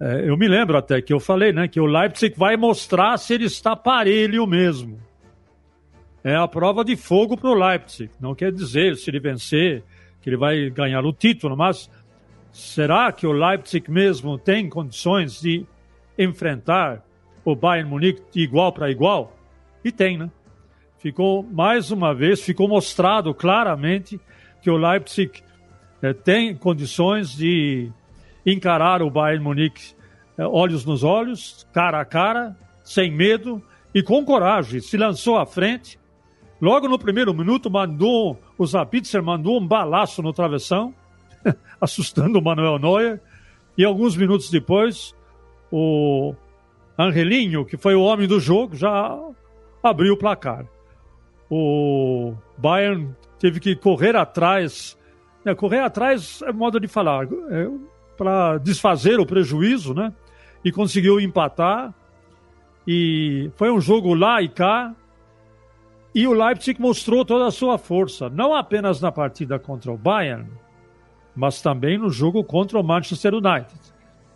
É, 0.00 0.28
eu 0.28 0.36
me 0.36 0.48
lembro 0.48 0.76
até 0.76 1.00
que 1.00 1.12
eu 1.12 1.20
falei 1.20 1.52
né, 1.52 1.68
que 1.68 1.78
o 1.78 1.86
Leipzig 1.86 2.36
vai 2.36 2.56
mostrar 2.56 3.16
se 3.16 3.32
ele 3.32 3.44
está 3.44 3.76
parelho 3.76 4.44
mesmo. 4.44 5.00
É 6.24 6.34
a 6.34 6.48
prova 6.48 6.84
de 6.84 6.96
fogo 6.96 7.36
para 7.36 7.48
o 7.48 7.54
Leipzig. 7.54 8.10
Não 8.20 8.34
quer 8.34 8.50
dizer, 8.50 8.96
se 8.96 9.08
ele 9.08 9.20
vencer, 9.20 9.84
que 10.20 10.28
ele 10.28 10.36
vai 10.36 10.68
ganhar 10.68 11.04
o 11.04 11.12
título, 11.12 11.56
mas 11.56 11.88
será 12.50 13.12
que 13.12 13.24
o 13.24 13.32
Leipzig 13.32 13.88
mesmo 13.88 14.36
tem 14.36 14.68
condições 14.68 15.40
de 15.40 15.64
enfrentar 16.18 17.04
o 17.44 17.54
Bayern 17.54 17.88
Munique 17.88 18.20
de 18.32 18.40
igual 18.40 18.72
para 18.72 18.90
igual? 18.90 19.38
E 19.84 19.92
tem, 19.92 20.18
né? 20.18 20.28
Ficou 21.00 21.42
mais 21.42 21.90
uma 21.90 22.14
vez, 22.14 22.42
ficou 22.42 22.68
mostrado 22.68 23.34
claramente 23.34 24.20
que 24.62 24.70
o 24.70 24.76
Leipzig 24.76 25.42
é, 26.02 26.12
tem 26.12 26.54
condições 26.54 27.34
de 27.34 27.90
encarar 28.44 29.02
o 29.02 29.10
Bayern 29.10 29.42
Munique 29.42 29.94
é, 30.36 30.46
olhos 30.46 30.84
nos 30.84 31.02
olhos, 31.02 31.66
cara 31.72 32.00
a 32.00 32.04
cara, 32.04 32.56
sem 32.84 33.10
medo 33.10 33.62
e 33.94 34.02
com 34.02 34.24
coragem. 34.24 34.80
Se 34.80 34.96
lançou 34.96 35.38
à 35.38 35.46
frente. 35.46 35.98
Logo 36.60 36.86
no 36.86 36.98
primeiro 36.98 37.32
minuto, 37.32 37.70
mandou 37.70 38.38
o 38.58 38.66
Zapitzer 38.66 39.22
mandou 39.22 39.58
um 39.58 39.66
balaço 39.66 40.20
no 40.20 40.30
travessão, 40.30 40.94
assustando 41.80 42.38
o 42.38 42.42
Manuel 42.42 42.78
Neuer. 42.78 43.20
E 43.78 43.82
alguns 43.82 44.14
minutos 44.14 44.50
depois, 44.50 45.14
o 45.72 46.34
Angelinho, 46.98 47.64
que 47.64 47.78
foi 47.78 47.94
o 47.94 48.02
homem 48.02 48.28
do 48.28 48.38
jogo, 48.38 48.76
já 48.76 49.18
abriu 49.82 50.12
o 50.12 50.18
placar 50.18 50.66
o 51.50 52.34
Bayern 52.56 53.14
teve 53.38 53.58
que 53.58 53.74
correr 53.74 54.14
atrás. 54.14 54.96
Né, 55.44 55.54
correr 55.54 55.80
atrás 55.80 56.40
é 56.42 56.52
modo 56.52 56.78
de 56.78 56.86
falar, 56.86 57.24
é, 57.24 57.68
para 58.16 58.58
desfazer 58.58 59.18
o 59.18 59.26
prejuízo, 59.26 59.92
né? 59.92 60.12
E 60.64 60.70
conseguiu 60.70 61.18
empatar. 61.18 61.92
E 62.86 63.50
foi 63.56 63.70
um 63.70 63.80
jogo 63.80 64.14
lá 64.14 64.40
e 64.40 64.48
cá. 64.48 64.94
E 66.14 66.26
o 66.26 66.32
Leipzig 66.32 66.80
mostrou 66.80 67.24
toda 67.24 67.46
a 67.46 67.50
sua 67.50 67.78
força, 67.78 68.28
não 68.28 68.54
apenas 68.54 69.00
na 69.00 69.12
partida 69.12 69.58
contra 69.58 69.92
o 69.92 69.96
Bayern, 69.96 70.50
mas 71.36 71.62
também 71.62 71.96
no 71.96 72.10
jogo 72.10 72.42
contra 72.42 72.78
o 72.78 72.82
Manchester 72.82 73.34
United. 73.34 73.78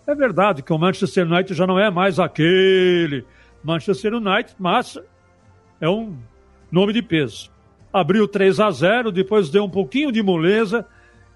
É 0.06 0.14
verdade 0.14 0.62
que 0.62 0.72
o 0.72 0.78
Manchester 0.78 1.26
United 1.26 1.52
já 1.52 1.66
não 1.66 1.78
é 1.78 1.90
mais 1.90 2.20
aquele 2.20 3.26
Manchester 3.62 4.14
United, 4.14 4.54
mas 4.58 4.98
é 5.80 5.88
um 5.88 6.16
nome 6.70 6.92
de 6.92 7.02
peso. 7.02 7.50
Abriu 7.92 8.26
3 8.26 8.60
a 8.60 8.70
0, 8.70 9.12
depois 9.12 9.50
deu 9.50 9.64
um 9.64 9.70
pouquinho 9.70 10.10
de 10.10 10.22
moleza 10.22 10.86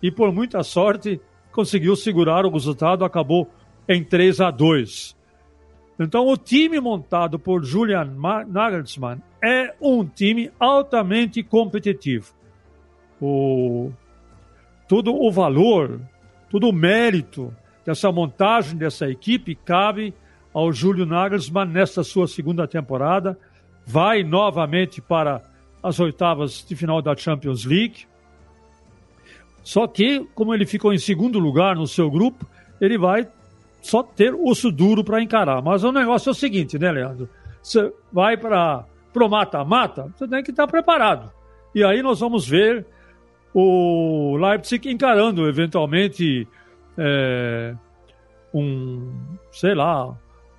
e, 0.03 0.11
por 0.11 0.33
muita 0.33 0.63
sorte, 0.63 1.21
conseguiu 1.53 1.95
segurar 1.95 2.45
o 2.45 2.51
resultado, 2.51 3.05
acabou 3.05 3.49
em 3.89 4.03
3 4.03 4.41
a 4.41 4.51
2. 4.51 5.17
Então, 6.01 6.27
o 6.29 6.37
time 6.37 6.81
montado 6.81 7.39
por 7.39 7.65
Julian 7.65 8.13
Nagelsmann 8.47 9.21
é 9.43 9.75
um 9.81 10.05
time 10.05 10.51
altamente 10.59 11.43
competitivo. 11.43 12.33
O, 13.21 13.91
todo 14.87 15.13
o 15.13 15.31
valor, 15.31 16.01
todo 16.51 16.69
o 16.69 16.73
mérito 16.73 17.53
dessa 17.85 18.13
montagem 18.13 18.77
dessa 18.77 19.09
equipe 19.09 19.55
cabe 19.55 20.15
ao 20.53 20.73
Júlio 20.73 21.07
Nagelsmann 21.07 21.69
nesta 21.69 22.05
sua 22.05 22.29
segunda 22.29 22.67
temporada 22.67 23.39
vai 23.89 24.23
novamente 24.23 25.01
para 25.01 25.43
as 25.83 25.99
oitavas 25.99 26.63
de 26.67 26.77
final 26.77 27.01
da 27.01 27.17
Champions 27.17 27.65
League. 27.65 28.07
Só 29.65 29.87
que, 29.87 30.27
como 30.35 30.55
ele 30.55 30.67
ficou 30.67 30.93
em 30.93 30.99
segundo 30.99 31.39
lugar 31.39 31.75
no 31.75 31.87
seu 31.87 32.11
grupo, 32.11 32.47
ele 32.79 32.99
vai 32.99 33.27
só 33.81 34.03
ter 34.03 34.35
osso 34.35 34.71
duro 34.71 35.03
para 35.03 35.23
encarar. 35.23 35.63
Mas 35.63 35.85
o 35.85 35.91
negócio 35.91 36.29
é 36.29 36.33
o 36.33 36.35
seguinte, 36.35 36.79
né, 36.79 36.93
Leandro? 36.93 37.31
Você 37.63 37.91
vai 38.13 38.37
para 38.37 38.85
o 39.15 39.29
mata-mata, 39.29 40.13
você 40.15 40.29
tem 40.29 40.43
que 40.43 40.51
estar 40.51 40.67
preparado. 40.67 41.33
E 41.75 41.83
aí 41.83 42.03
nós 42.03 42.21
vamos 42.21 42.47
ver 42.47 42.85
o 43.55 44.37
Leipzig 44.37 44.91
encarando 44.91 45.49
eventualmente 45.49 46.47
é, 46.97 47.75
um, 48.53 49.11
sei 49.51 49.75
lá, 49.75 50.15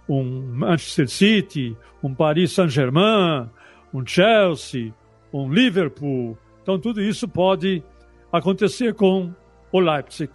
um 0.10 0.42
Manchester 0.54 1.08
City, 1.08 1.78
um 2.04 2.14
Paris 2.14 2.52
Saint-Germain, 2.52 3.48
um 3.94 4.06
Chelsea, 4.06 4.92
um 5.32 5.52
Liverpool. 5.54 6.38
Então 6.64 6.80
tudo 6.80 7.02
isso 7.02 7.28
pode 7.28 7.84
acontecer 8.32 8.96
com 8.96 9.32
o 9.72 9.80
Leipzig, 9.80 10.32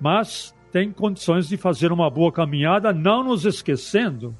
mas 0.00 0.54
tem 0.70 0.92
condições 0.92 1.48
de 1.48 1.56
fazer 1.56 1.90
uma 1.90 2.08
boa 2.08 2.30
caminhada, 2.30 2.92
não 2.92 3.24
nos 3.24 3.44
esquecendo 3.44 4.34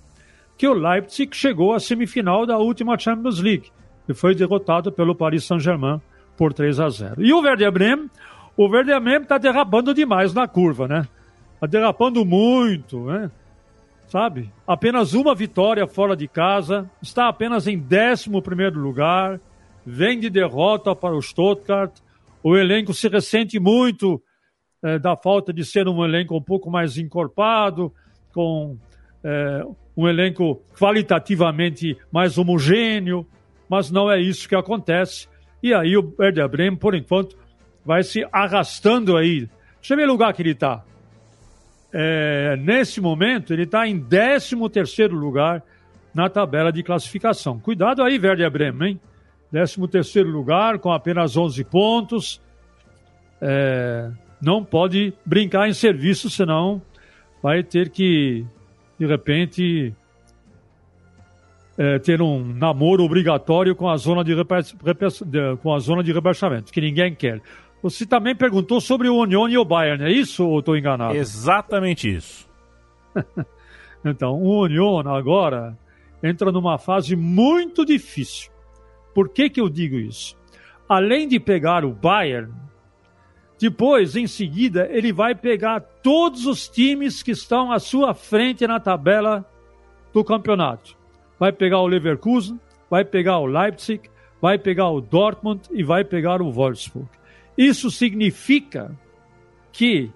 que 0.57 0.67
o 0.67 0.73
Leipzig 0.73 1.35
chegou 1.37 1.75
à 1.75 1.81
semifinal 1.81 2.47
da 2.47 2.57
última 2.57 2.99
Champions 2.99 3.41
League 3.41 3.71
e 4.09 4.15
foi 4.15 4.35
derrotado 4.35 4.93
pelo 4.93 5.15
Paris 5.15 5.45
Saint-Germain 5.45 6.01
por 6.37 6.53
3 6.53 6.81
a 6.81 6.89
0. 6.89 7.23
E 7.25 7.33
o 7.33 7.41
Werder 7.41 7.73
Bremen, 7.73 8.11
o 8.57 8.69
Werder 8.69 9.01
Bremen 9.01 9.23
está 9.23 9.39
derrapando 9.39 9.93
demais 9.93 10.33
na 10.33 10.47
curva, 10.47 10.87
né? 10.87 11.09
Está 11.55 11.67
derrapando 11.67 12.25
muito, 12.25 13.01
né? 13.07 13.31
Sabe? 14.17 14.51
Apenas 14.67 15.13
uma 15.13 15.35
vitória 15.35 15.87
fora 15.87 16.17
de 16.17 16.27
casa, 16.27 16.91
está 17.03 17.29
apenas 17.29 17.67
em 17.67 17.77
11 17.79 18.31
lugar, 18.75 19.39
vem 19.85 20.19
de 20.19 20.31
derrota 20.31 20.97
para 20.97 21.15
o 21.15 21.21
Stuttgart. 21.21 21.93
O 22.43 22.57
elenco 22.57 22.95
se 22.95 23.09
ressente 23.09 23.61
muito 23.61 24.19
é, 24.83 24.99
da 24.99 25.19
falta 25.19 25.53
de 25.53 25.63
ser 25.67 25.87
um 25.87 26.03
elenco 26.03 26.35
um 26.35 26.41
pouco 26.41 26.71
mais 26.71 26.97
encorpado, 26.97 27.93
com 28.33 28.79
é, 29.23 29.63
um 29.95 30.09
elenco 30.09 30.63
qualitativamente 30.79 31.95
mais 32.11 32.39
homogêneo, 32.39 33.27
mas 33.69 33.91
não 33.91 34.11
é 34.11 34.19
isso 34.19 34.49
que 34.49 34.57
acontece. 34.57 35.29
E 35.63 35.75
aí 35.75 35.95
o 35.95 36.15
Werder 36.19 36.49
Bremen, 36.49 36.79
por 36.79 36.95
enquanto, 36.95 37.37
vai 37.85 38.03
se 38.03 38.27
arrastando 38.33 39.15
aí. 39.15 39.47
Deixa 39.79 39.93
eu 39.93 39.99
ver 39.99 40.05
o 40.05 40.13
lugar 40.13 40.33
que 40.33 40.41
ele 40.41 40.53
está 40.53 40.83
é, 41.99 42.57
nesse 42.59 43.01
momento, 43.01 43.55
ele 43.55 43.63
está 43.63 43.89
em 43.89 43.99
13 43.99 44.55
lugar 45.07 45.63
na 46.15 46.29
tabela 46.29 46.71
de 46.71 46.83
classificação. 46.83 47.59
Cuidado 47.59 48.03
aí, 48.03 48.19
Werder 48.19 48.51
Bremen, 48.51 48.91
hein? 48.91 49.01
13 49.51 50.23
lugar, 50.25 50.79
com 50.79 50.93
apenas 50.93 51.39
11 51.39 51.65
pontos. 51.65 52.39
É, 53.41 54.11
não 54.43 54.63
pode 54.63 55.15
brincar 55.25 55.71
em 55.71 55.73
serviço, 55.73 56.29
senão 56.29 56.83
vai 57.43 57.63
ter 57.63 57.89
que, 57.89 58.45
de 58.99 59.07
repente, 59.07 59.95
é, 61.79 61.99
ter 61.99 62.21
um 62.21 62.45
namoro 62.45 63.05
obrigatório 63.05 63.75
com 63.75 63.89
a 63.89 63.97
zona 63.97 64.23
de 64.23 64.35
rebaixamento, 66.13 66.71
que 66.71 66.81
ninguém 66.83 67.15
quer. 67.15 67.41
Você 67.83 68.07
também 68.07 68.35
perguntou 68.35 68.81
sobre 68.81 69.09
o 69.09 69.17
Union 69.17 69.49
e 69.49 69.59
o 69.59 69.65
Bayern, 69.65 70.05
é 70.05 70.11
isso 70.11 70.47
ou 70.47 70.59
estou 70.59 70.77
enganado? 70.77 71.15
Exatamente 71.17 72.15
isso. 72.15 72.49
então, 74.05 74.35
o 74.35 74.63
Union 74.63 75.07
agora 75.09 75.79
entra 76.23 76.51
numa 76.51 76.79
fase 76.79 77.15
muito 77.15 77.85
difícil. 77.85 78.51
Por 79.15 79.29
que, 79.29 79.49
que 79.49 79.61
eu 79.61 79.69
digo 79.69 79.97
isso? 79.97 80.37
Além 80.89 81.27
de 81.29 81.39
pegar 81.39 81.85
o 81.85 81.93
Bayern, 81.93 82.53
depois, 83.59 84.17
em 84.17 84.27
seguida, 84.27 84.87
ele 84.91 85.13
vai 85.13 85.35
pegar 85.35 85.81
todos 85.81 86.47
os 86.47 86.69
times 86.69 87.23
que 87.23 87.31
estão 87.31 87.73
à 87.73 87.79
sua 87.79 88.13
frente 88.13 88.67
na 88.67 88.79
tabela 88.79 89.45
do 90.13 90.23
campeonato. 90.23 90.97
Vai 91.39 91.53
pegar 91.53 91.81
o 91.81 91.87
Leverkusen, 91.87 92.61
vai 92.91 93.05
pegar 93.05 93.39
o 93.39 93.47
Leipzig, 93.47 94.11
vai 94.41 94.59
pegar 94.59 94.91
o 94.91 95.01
Dortmund 95.01 95.63
e 95.73 95.83
vai 95.83 96.05
pegar 96.05 96.43
o 96.43 96.51
Wolfsburg. 96.51 97.09
Isso 97.57 97.91
significa 97.91 98.95
que 99.73 100.11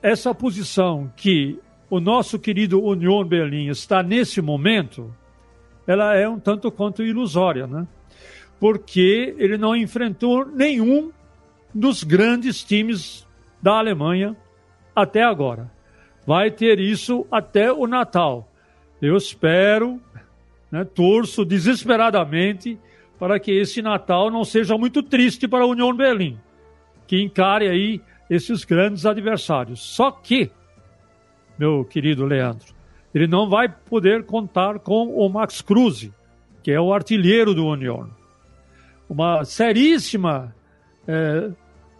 essa 0.00 0.34
posição 0.34 1.12
que 1.16 1.58
o 1.90 1.98
nosso 1.98 2.38
querido 2.38 2.82
Union 2.82 3.24
Berlim 3.24 3.68
está 3.68 4.02
nesse 4.02 4.40
momento, 4.40 5.14
ela 5.86 6.16
é 6.16 6.28
um 6.28 6.38
tanto 6.38 6.70
quanto 6.70 7.02
ilusória, 7.02 7.66
né? 7.66 7.86
Porque 8.60 9.34
ele 9.38 9.58
não 9.58 9.74
enfrentou 9.74 10.46
nenhum 10.46 11.10
dos 11.74 12.04
grandes 12.04 12.62
times 12.62 13.26
da 13.60 13.78
Alemanha 13.78 14.36
até 14.94 15.22
agora. 15.22 15.70
Vai 16.24 16.50
ter 16.50 16.78
isso 16.78 17.26
até 17.30 17.72
o 17.72 17.88
Natal. 17.88 18.48
Eu 19.00 19.16
espero, 19.16 20.00
né, 20.70 20.84
torço 20.84 21.44
desesperadamente 21.44 22.78
para 23.18 23.40
que 23.40 23.50
esse 23.50 23.82
Natal 23.82 24.30
não 24.30 24.44
seja 24.44 24.78
muito 24.78 25.02
triste 25.02 25.48
para 25.48 25.64
a 25.64 25.66
União 25.66 25.94
Berlim 25.94 26.38
que 27.06 27.20
encare 27.20 27.68
aí 27.68 28.00
esses 28.28 28.64
grandes 28.64 29.04
adversários. 29.04 29.80
Só 29.80 30.10
que, 30.10 30.50
meu 31.58 31.84
querido 31.84 32.24
Leandro, 32.24 32.74
ele 33.14 33.26
não 33.26 33.48
vai 33.48 33.68
poder 33.68 34.24
contar 34.24 34.78
com 34.78 35.08
o 35.14 35.28
Max 35.28 35.60
Cruz, 35.60 36.10
que 36.62 36.70
é 36.70 36.80
o 36.80 36.92
artilheiro 36.92 37.54
do 37.54 37.66
União. 37.66 38.08
Uma 39.08 39.44
seríssima 39.44 40.54
é, 41.06 41.50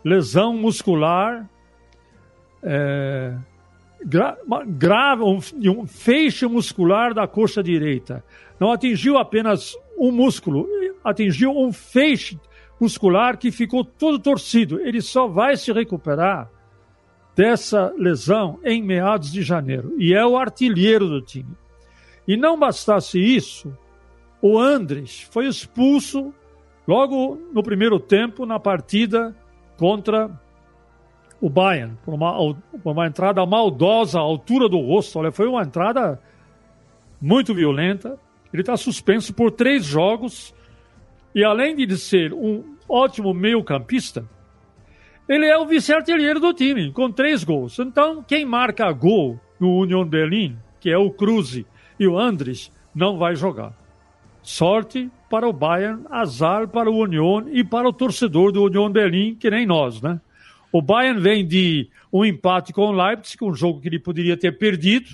lesão 0.02 0.56
muscular, 0.56 1.48
é, 2.62 3.34
gra, 4.04 4.38
grave, 4.66 5.22
um, 5.22 5.38
um 5.70 5.86
feixe 5.86 6.46
muscular 6.46 7.12
da 7.12 7.26
coxa 7.26 7.62
direita. 7.62 8.24
Não 8.58 8.72
atingiu 8.72 9.18
apenas 9.18 9.76
um 9.98 10.10
músculo, 10.10 10.66
atingiu 11.04 11.50
um 11.50 11.72
feixe 11.72 12.38
muscular 12.82 13.38
que 13.38 13.52
ficou 13.52 13.84
todo 13.84 14.18
torcido. 14.18 14.80
Ele 14.80 15.00
só 15.00 15.28
vai 15.28 15.56
se 15.56 15.72
recuperar 15.72 16.50
dessa 17.36 17.94
lesão 17.96 18.58
em 18.64 18.82
meados 18.82 19.30
de 19.30 19.40
janeiro. 19.42 19.94
E 19.98 20.12
é 20.12 20.26
o 20.26 20.36
artilheiro 20.36 21.08
do 21.08 21.22
time. 21.22 21.56
E 22.26 22.36
não 22.36 22.58
bastasse 22.58 23.20
isso, 23.20 23.72
o 24.40 24.58
Andres 24.58 25.20
foi 25.30 25.46
expulso 25.46 26.34
logo 26.86 27.40
no 27.52 27.62
primeiro 27.62 28.00
tempo 28.00 28.44
na 28.44 28.58
partida 28.58 29.34
contra 29.76 30.28
o 31.40 31.48
Bayern, 31.48 31.96
por 32.04 32.14
uma, 32.14 32.34
por 32.82 32.92
uma 32.92 33.06
entrada 33.06 33.44
maldosa 33.46 34.18
à 34.18 34.22
altura 34.22 34.68
do 34.68 34.80
rosto. 34.80 35.20
Olha, 35.20 35.30
foi 35.30 35.46
uma 35.46 35.62
entrada 35.62 36.20
muito 37.20 37.54
violenta. 37.54 38.18
Ele 38.52 38.62
está 38.62 38.76
suspenso 38.76 39.32
por 39.32 39.52
três 39.52 39.84
jogos 39.84 40.52
e 41.34 41.42
além 41.44 41.74
de 41.74 41.96
ser 41.96 42.32
um 42.32 42.71
ótimo 42.92 43.32
meio-campista, 43.32 44.28
ele 45.28 45.46
é 45.46 45.56
o 45.56 45.66
vice-artilheiro 45.66 46.38
do 46.38 46.52
time, 46.52 46.92
com 46.92 47.10
três 47.10 47.42
gols. 47.42 47.78
Então, 47.78 48.22
quem 48.22 48.44
marca 48.44 48.92
gol 48.92 49.40
no 49.58 49.78
Union 49.78 50.04
Berlin, 50.04 50.56
que 50.78 50.90
é 50.90 50.98
o 50.98 51.10
Cruze 51.10 51.64
e 51.98 52.06
o 52.06 52.18
Andres, 52.18 52.70
não 52.94 53.16
vai 53.16 53.34
jogar. 53.34 53.72
Sorte 54.42 55.10
para 55.30 55.48
o 55.48 55.52
Bayern, 55.52 56.04
azar 56.10 56.68
para 56.68 56.90
o 56.90 56.98
Union 56.98 57.44
e 57.50 57.64
para 57.64 57.88
o 57.88 57.92
torcedor 57.92 58.52
do 58.52 58.64
Union 58.64 58.90
Berlin, 58.90 59.34
que 59.34 59.48
nem 59.48 59.64
nós, 59.64 60.02
né? 60.02 60.20
O 60.70 60.82
Bayern 60.82 61.20
vem 61.20 61.46
de 61.46 61.88
um 62.12 62.24
empate 62.24 62.72
com 62.72 62.88
o 62.88 62.92
Leipzig, 62.92 63.42
um 63.42 63.54
jogo 63.54 63.80
que 63.80 63.88
ele 63.88 63.98
poderia 63.98 64.36
ter 64.36 64.58
perdido, 64.58 65.10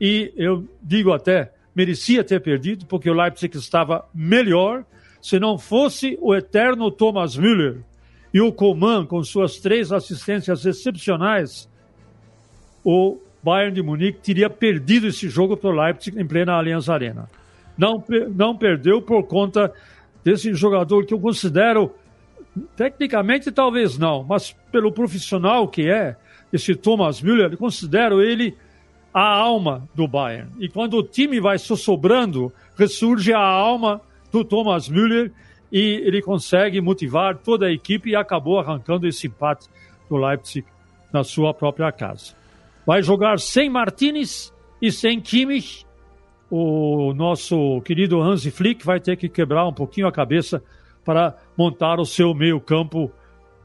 e 0.00 0.32
eu 0.36 0.68
digo 0.82 1.12
até, 1.12 1.52
merecia 1.74 2.22
ter 2.22 2.40
perdido, 2.40 2.84
porque 2.86 3.10
o 3.10 3.14
Leipzig 3.14 3.56
estava 3.56 4.06
melhor, 4.14 4.84
se 5.20 5.38
não 5.38 5.58
fosse 5.58 6.18
o 6.20 6.34
eterno 6.34 6.90
Thomas 6.90 7.36
Müller 7.36 7.78
e 8.32 8.40
o 8.40 8.52
Coman 8.52 9.06
com 9.06 9.22
suas 9.22 9.56
três 9.58 9.92
assistências 9.92 10.64
excepcionais, 10.64 11.68
o 12.84 13.18
Bayern 13.42 13.74
de 13.74 13.82
Munique 13.82 14.18
teria 14.20 14.50
perdido 14.50 15.06
esse 15.06 15.28
jogo 15.28 15.56
para 15.56 15.70
o 15.70 15.72
Leipzig 15.72 16.20
em 16.20 16.26
plena 16.26 16.54
Allianz 16.54 16.88
Arena. 16.88 17.28
Não, 17.76 18.02
não 18.34 18.56
perdeu 18.56 19.00
por 19.02 19.24
conta 19.24 19.72
desse 20.24 20.52
jogador 20.54 21.06
que 21.06 21.14
eu 21.14 21.20
considero, 21.20 21.94
tecnicamente 22.76 23.52
talvez 23.52 23.96
não, 23.96 24.24
mas 24.24 24.52
pelo 24.72 24.90
profissional 24.90 25.68
que 25.68 25.88
é, 25.88 26.16
esse 26.52 26.74
Thomas 26.74 27.20
Müller, 27.20 27.52
eu 27.52 27.58
considero 27.58 28.20
ele 28.20 28.56
a 29.12 29.34
alma 29.34 29.88
do 29.94 30.06
Bayern. 30.06 30.50
E 30.58 30.68
quando 30.68 30.94
o 30.98 31.02
time 31.02 31.40
vai 31.40 31.58
sobrando, 31.58 32.52
ressurge 32.76 33.32
a 33.32 33.40
alma 33.40 34.00
do 34.30 34.44
Thomas 34.44 34.88
Müller 34.88 35.32
e 35.70 36.02
ele 36.06 36.22
consegue 36.22 36.80
motivar 36.80 37.36
toda 37.38 37.66
a 37.66 37.72
equipe 37.72 38.10
e 38.10 38.16
acabou 38.16 38.58
arrancando 38.58 39.06
esse 39.06 39.26
empate 39.26 39.68
do 40.08 40.16
Leipzig 40.16 40.66
na 41.12 41.24
sua 41.24 41.52
própria 41.52 41.90
casa. 41.90 42.34
Vai 42.86 43.02
jogar 43.02 43.38
sem 43.38 43.68
Martinez 43.68 44.52
e 44.80 44.92
sem 44.92 45.20
Kimmich. 45.20 45.84
O 46.48 47.12
nosso 47.14 47.80
querido 47.80 48.20
Hansi 48.20 48.50
Flick 48.52 48.86
vai 48.86 49.00
ter 49.00 49.16
que 49.16 49.28
quebrar 49.28 49.66
um 49.66 49.72
pouquinho 49.72 50.06
a 50.06 50.12
cabeça 50.12 50.62
para 51.04 51.36
montar 51.56 51.98
o 51.98 52.04
seu 52.04 52.32
meio-campo 52.32 53.10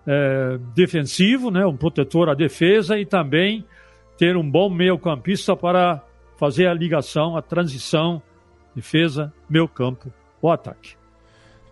é, 0.07 0.57
defensivo, 0.73 1.51
né, 1.51 1.65
um 1.65 1.77
protetor 1.77 2.29
à 2.29 2.33
defesa 2.33 2.97
e 2.97 3.05
também 3.05 3.63
ter 4.17 4.35
um 4.35 4.49
bom 4.49 4.69
meio-campista 4.69 5.55
para 5.55 6.03
fazer 6.37 6.67
a 6.67 6.73
ligação, 6.73 7.37
a 7.37 7.41
transição, 7.41 8.21
defesa, 8.75 9.31
meio-campo 9.47 10.11
o 10.41 10.49
ataque. 10.49 10.95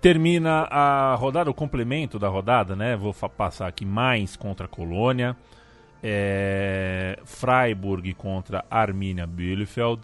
Termina 0.02 0.62
a 0.70 1.16
rodada, 1.16 1.50
o 1.50 1.54
complemento 1.54 2.18
da 2.18 2.30
rodada, 2.30 2.76
né? 2.76 2.96
Vou 2.96 3.14
passar 3.14 3.68
aqui 3.68 3.84
mais 3.84 4.38
contra 4.38 4.66
a 4.66 4.70
Colônia. 4.70 5.36
É, 6.02 7.20
Freiburg 7.26 8.14
contra 8.14 8.64
Arminia 8.70 9.28
Bielefeld. 9.28 10.04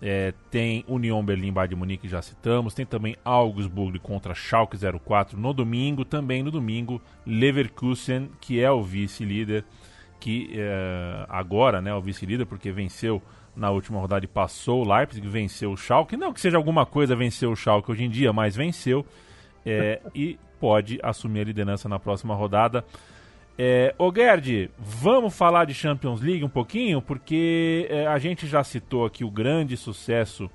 É, 0.00 0.32
tem 0.50 0.84
Union 0.88 1.22
Berlim 1.22 1.52
Bayern 1.52 1.74
de 1.74 1.78
Munique, 1.78 2.08
já 2.08 2.22
citamos. 2.22 2.72
Tem 2.72 2.86
também 2.86 3.16
Augsburg 3.22 3.98
contra 3.98 4.34
Schalke 4.34 4.78
04 4.78 5.38
no 5.38 5.52
domingo. 5.52 6.06
Também 6.06 6.42
no 6.42 6.50
domingo, 6.50 7.00
Leverkusen, 7.26 8.30
que 8.40 8.60
é 8.60 8.70
o 8.70 8.82
vice-líder, 8.82 9.64
que 10.18 10.50
é, 10.54 11.26
agora 11.28 11.82
né, 11.82 11.90
é 11.90 11.94
o 11.94 12.00
vice-líder 12.00 12.46
porque 12.46 12.72
venceu 12.72 13.22
na 13.56 13.70
última 13.70 14.00
rodada 14.00 14.24
e 14.24 14.28
passou 14.28 14.84
o 14.84 14.94
Leipzig, 14.94 15.26
venceu 15.28 15.72
o 15.72 15.76
Schalke. 15.76 16.16
Não 16.16 16.32
que 16.32 16.40
seja 16.40 16.56
alguma 16.56 16.84
coisa 16.84 17.14
vencer 17.14 17.48
o 17.48 17.56
Schalke 17.56 17.90
hoje 17.90 18.04
em 18.04 18.10
dia, 18.10 18.32
mas 18.32 18.56
venceu 18.56 19.04
é, 19.64 20.00
e 20.14 20.38
pode 20.60 20.98
assumir 21.02 21.40
a 21.40 21.44
liderança 21.44 21.88
na 21.88 21.98
próxima 21.98 22.34
rodada. 22.34 22.84
É, 23.56 23.94
ô 23.98 24.12
Gerd, 24.12 24.70
vamos 24.78 25.36
falar 25.36 25.64
de 25.64 25.74
Champions 25.74 26.20
League 26.20 26.42
um 26.42 26.48
pouquinho, 26.48 27.00
porque 27.00 27.86
é, 27.88 28.06
a 28.06 28.18
gente 28.18 28.46
já 28.46 28.64
citou 28.64 29.06
aqui 29.06 29.24
o 29.24 29.30
grande 29.30 29.76
sucesso 29.76 30.50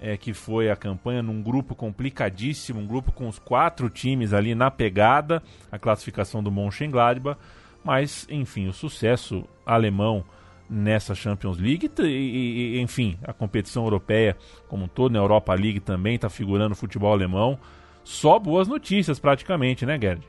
é, 0.00 0.16
que 0.16 0.34
foi 0.34 0.68
a 0.68 0.76
campanha 0.76 1.22
num 1.22 1.40
grupo 1.40 1.74
complicadíssimo, 1.74 2.80
um 2.80 2.86
grupo 2.86 3.12
com 3.12 3.28
os 3.28 3.38
quatro 3.38 3.88
times 3.88 4.34
ali 4.34 4.54
na 4.54 4.70
pegada, 4.70 5.42
a 5.70 5.78
classificação 5.78 6.42
do 6.42 6.50
Mönchengladbach, 6.50 7.40
mas 7.84 8.26
enfim, 8.28 8.66
o 8.66 8.72
sucesso 8.72 9.44
alemão 9.64 10.24
nessa 10.72 11.14
Champions 11.14 11.58
League 11.58 11.90
e, 11.98 12.02
e, 12.02 12.80
enfim, 12.80 13.18
a 13.22 13.32
competição 13.32 13.84
europeia 13.84 14.36
como 14.66 14.84
um 14.84 14.88
todo, 14.88 15.12
na 15.12 15.18
Europa 15.18 15.54
League 15.54 15.80
também 15.80 16.14
está 16.14 16.30
figurando 16.30 16.72
o 16.72 16.76
futebol 16.76 17.12
alemão. 17.12 17.58
Só 18.02 18.38
boas 18.38 18.66
notícias 18.66 19.18
praticamente, 19.18 19.84
né, 19.84 19.98
Gerd? 20.00 20.22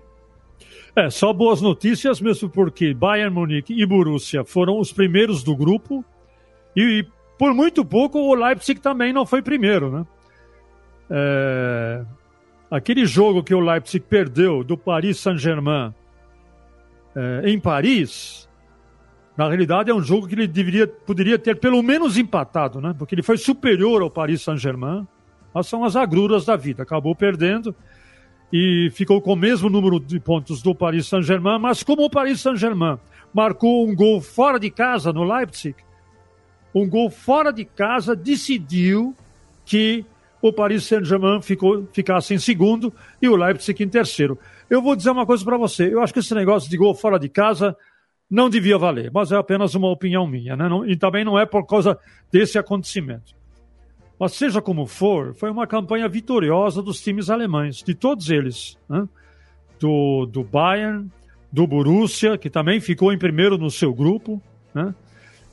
É, 0.95 1.09
só 1.09 1.31
boas 1.33 1.61
notícias 1.61 2.21
mesmo 2.21 2.49
porque 2.49 2.93
Bayern 2.93 3.33
Munique 3.33 3.73
e 3.73 3.85
Borussia 3.85 4.43
foram 4.43 4.79
os 4.79 4.91
primeiros 4.91 5.43
do 5.43 5.55
grupo 5.55 6.05
e 6.75 7.05
por 7.39 7.53
muito 7.53 7.83
pouco 7.83 8.19
o 8.19 8.35
Leipzig 8.35 8.79
também 8.79 9.11
não 9.11 9.25
foi 9.25 9.41
primeiro, 9.41 9.91
né? 9.91 10.05
É... 11.09 12.05
Aquele 12.69 13.05
jogo 13.05 13.43
que 13.43 13.53
o 13.53 13.59
Leipzig 13.59 14.05
perdeu 14.07 14.63
do 14.63 14.77
Paris 14.77 15.19
Saint-Germain 15.19 15.93
é, 17.15 17.49
em 17.49 17.59
Paris 17.59 18.49
na 19.35 19.47
realidade, 19.47 19.89
é 19.89 19.93
um 19.93 20.01
jogo 20.01 20.27
que 20.27 20.35
ele 20.35 20.47
deveria, 20.47 20.87
poderia 20.87 21.39
ter 21.39 21.59
pelo 21.59 21.81
menos 21.81 22.17
empatado, 22.17 22.79
né? 22.79 22.93
Porque 22.97 23.15
ele 23.15 23.23
foi 23.23 23.37
superior 23.37 24.01
ao 24.01 24.09
Paris 24.09 24.43
Saint-Germain. 24.43 25.07
Mas 25.53 25.67
são 25.67 25.83
as 25.83 25.95
agruras 25.95 26.45
da 26.45 26.55
vida. 26.55 26.83
Acabou 26.83 27.15
perdendo 27.15 27.75
e 28.51 28.89
ficou 28.93 29.21
com 29.21 29.33
o 29.33 29.35
mesmo 29.35 29.69
número 29.69 29.99
de 29.99 30.19
pontos 30.19 30.61
do 30.61 30.75
Paris 30.75 31.07
Saint-Germain. 31.07 31.59
Mas 31.59 31.81
como 31.81 32.03
o 32.03 32.09
Paris 32.09 32.41
Saint-Germain 32.41 32.99
marcou 33.33 33.87
um 33.87 33.95
gol 33.95 34.21
fora 34.21 34.59
de 34.59 34.69
casa 34.69 35.11
no 35.11 35.23
Leipzig, 35.23 35.75
um 36.73 36.87
gol 36.87 37.09
fora 37.09 37.51
de 37.51 37.65
casa 37.65 38.15
decidiu 38.15 39.15
que 39.65 40.05
o 40.41 40.51
Paris 40.51 40.83
Saint-Germain 40.83 41.39
ficasse 41.91 42.33
em 42.33 42.39
segundo 42.39 42.93
e 43.21 43.29
o 43.29 43.35
Leipzig 43.35 43.83
em 43.83 43.87
terceiro. 43.87 44.37
Eu 44.69 44.81
vou 44.81 44.95
dizer 44.95 45.09
uma 45.09 45.25
coisa 45.25 45.43
para 45.43 45.57
você. 45.57 45.91
Eu 45.91 46.01
acho 46.01 46.13
que 46.13 46.19
esse 46.19 46.35
negócio 46.35 46.69
de 46.69 46.77
gol 46.77 46.93
fora 46.93 47.17
de 47.17 47.29
casa 47.29 47.75
não 48.33 48.49
devia 48.49 48.79
valer, 48.79 49.11
mas 49.13 49.31
é 49.31 49.37
apenas 49.37 49.75
uma 49.75 49.91
opinião 49.91 50.25
minha, 50.25 50.55
né? 50.55 50.67
Não, 50.67 50.83
e 50.83 50.95
também 50.95 51.23
não 51.23 51.37
é 51.37 51.45
por 51.45 51.67
causa 51.67 51.99
desse 52.31 52.57
acontecimento. 52.57 53.35
Mas 54.19 54.33
seja 54.33 54.59
como 54.59 54.87
for, 54.87 55.35
foi 55.35 55.51
uma 55.51 55.67
campanha 55.67 56.09
vitoriosa 56.09 56.81
dos 56.81 56.99
times 56.99 57.29
alemães, 57.29 57.83
de 57.83 57.93
todos 57.93 58.31
eles, 58.31 58.75
né? 58.89 59.07
do, 59.79 60.25
do 60.25 60.43
Bayern, 60.43 61.11
do 61.51 61.67
Borussia, 61.67 62.35
que 62.35 62.49
também 62.49 62.79
ficou 62.81 63.13
em 63.13 63.19
primeiro 63.19 63.55
no 63.55 63.69
seu 63.69 63.93
grupo, 63.93 64.41
né? 64.73 64.95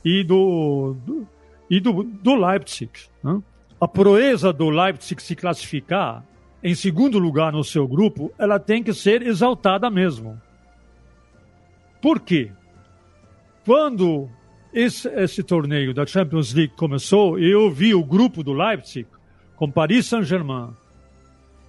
e 0.03 0.23
do, 0.23 0.95
do 1.05 1.27
e 1.69 1.79
do, 1.79 2.01
do 2.01 2.33
Leipzig. 2.33 2.91
Né? 3.23 3.39
A 3.79 3.87
proeza 3.87 4.51
do 4.51 4.71
Leipzig 4.71 5.21
se 5.21 5.35
classificar 5.35 6.25
em 6.63 6.73
segundo 6.73 7.19
lugar 7.19 7.53
no 7.53 7.63
seu 7.63 7.87
grupo, 7.87 8.33
ela 8.39 8.59
tem 8.59 8.81
que 8.81 8.91
ser 8.91 9.21
exaltada 9.21 9.87
mesmo. 9.91 10.41
Por 12.01 12.19
quê? 12.19 12.51
Quando 13.65 14.29
esse, 14.73 15.07
esse 15.09 15.43
torneio 15.43 15.93
da 15.93 16.05
Champions 16.05 16.53
League 16.53 16.73
começou, 16.75 17.37
eu 17.37 17.69
vi 17.69 17.93
o 17.93 18.03
grupo 18.03 18.43
do 18.43 18.53
Leipzig 18.53 19.07
com 19.55 19.69
Paris 19.69 20.07
Saint-Germain, 20.07 20.69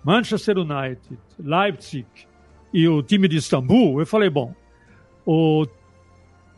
Manchester 0.03 0.57
United, 0.59 1.19
Leipzig 1.39 2.07
e 2.73 2.89
o 2.89 3.03
time 3.03 3.29
de 3.29 3.37
Istambul, 3.37 4.01
eu 4.01 4.07
falei, 4.07 4.31
bom, 4.31 4.55
o 5.27 5.67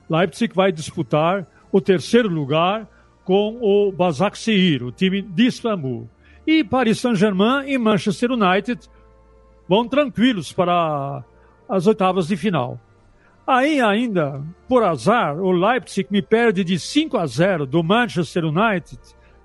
Leipzig 0.09 0.55
vai 0.55 0.71
disputar 0.71 1.47
o 1.73 1.81
terceiro 1.81 2.29
lugar 2.29 2.89
com 3.25 3.59
o 3.61 3.91
Basaksehir, 3.91 4.85
o 4.85 4.93
time 4.93 5.23
de 5.23 5.47
Istambul. 5.47 6.09
E 6.47 6.63
Paris 6.63 7.01
Saint-Germain 7.01 7.67
e 7.67 7.77
Manchester 7.79 8.31
United 8.31 8.89
vão 9.69 9.89
tranquilos 9.89 10.53
para 10.53 11.25
as 11.69 11.87
oitavas 11.87 12.29
de 12.29 12.37
final. 12.37 12.79
Aí 13.47 13.81
ainda, 13.81 14.43
por 14.67 14.83
azar, 14.83 15.39
o 15.39 15.53
Leipzig 15.53 16.09
me 16.11 16.23
perde 16.23 16.65
de 16.65 16.79
5 16.79 17.19
a 17.19 17.27
0 17.27 17.67
do 17.67 17.83
Manchester 17.83 18.45
United 18.47 18.99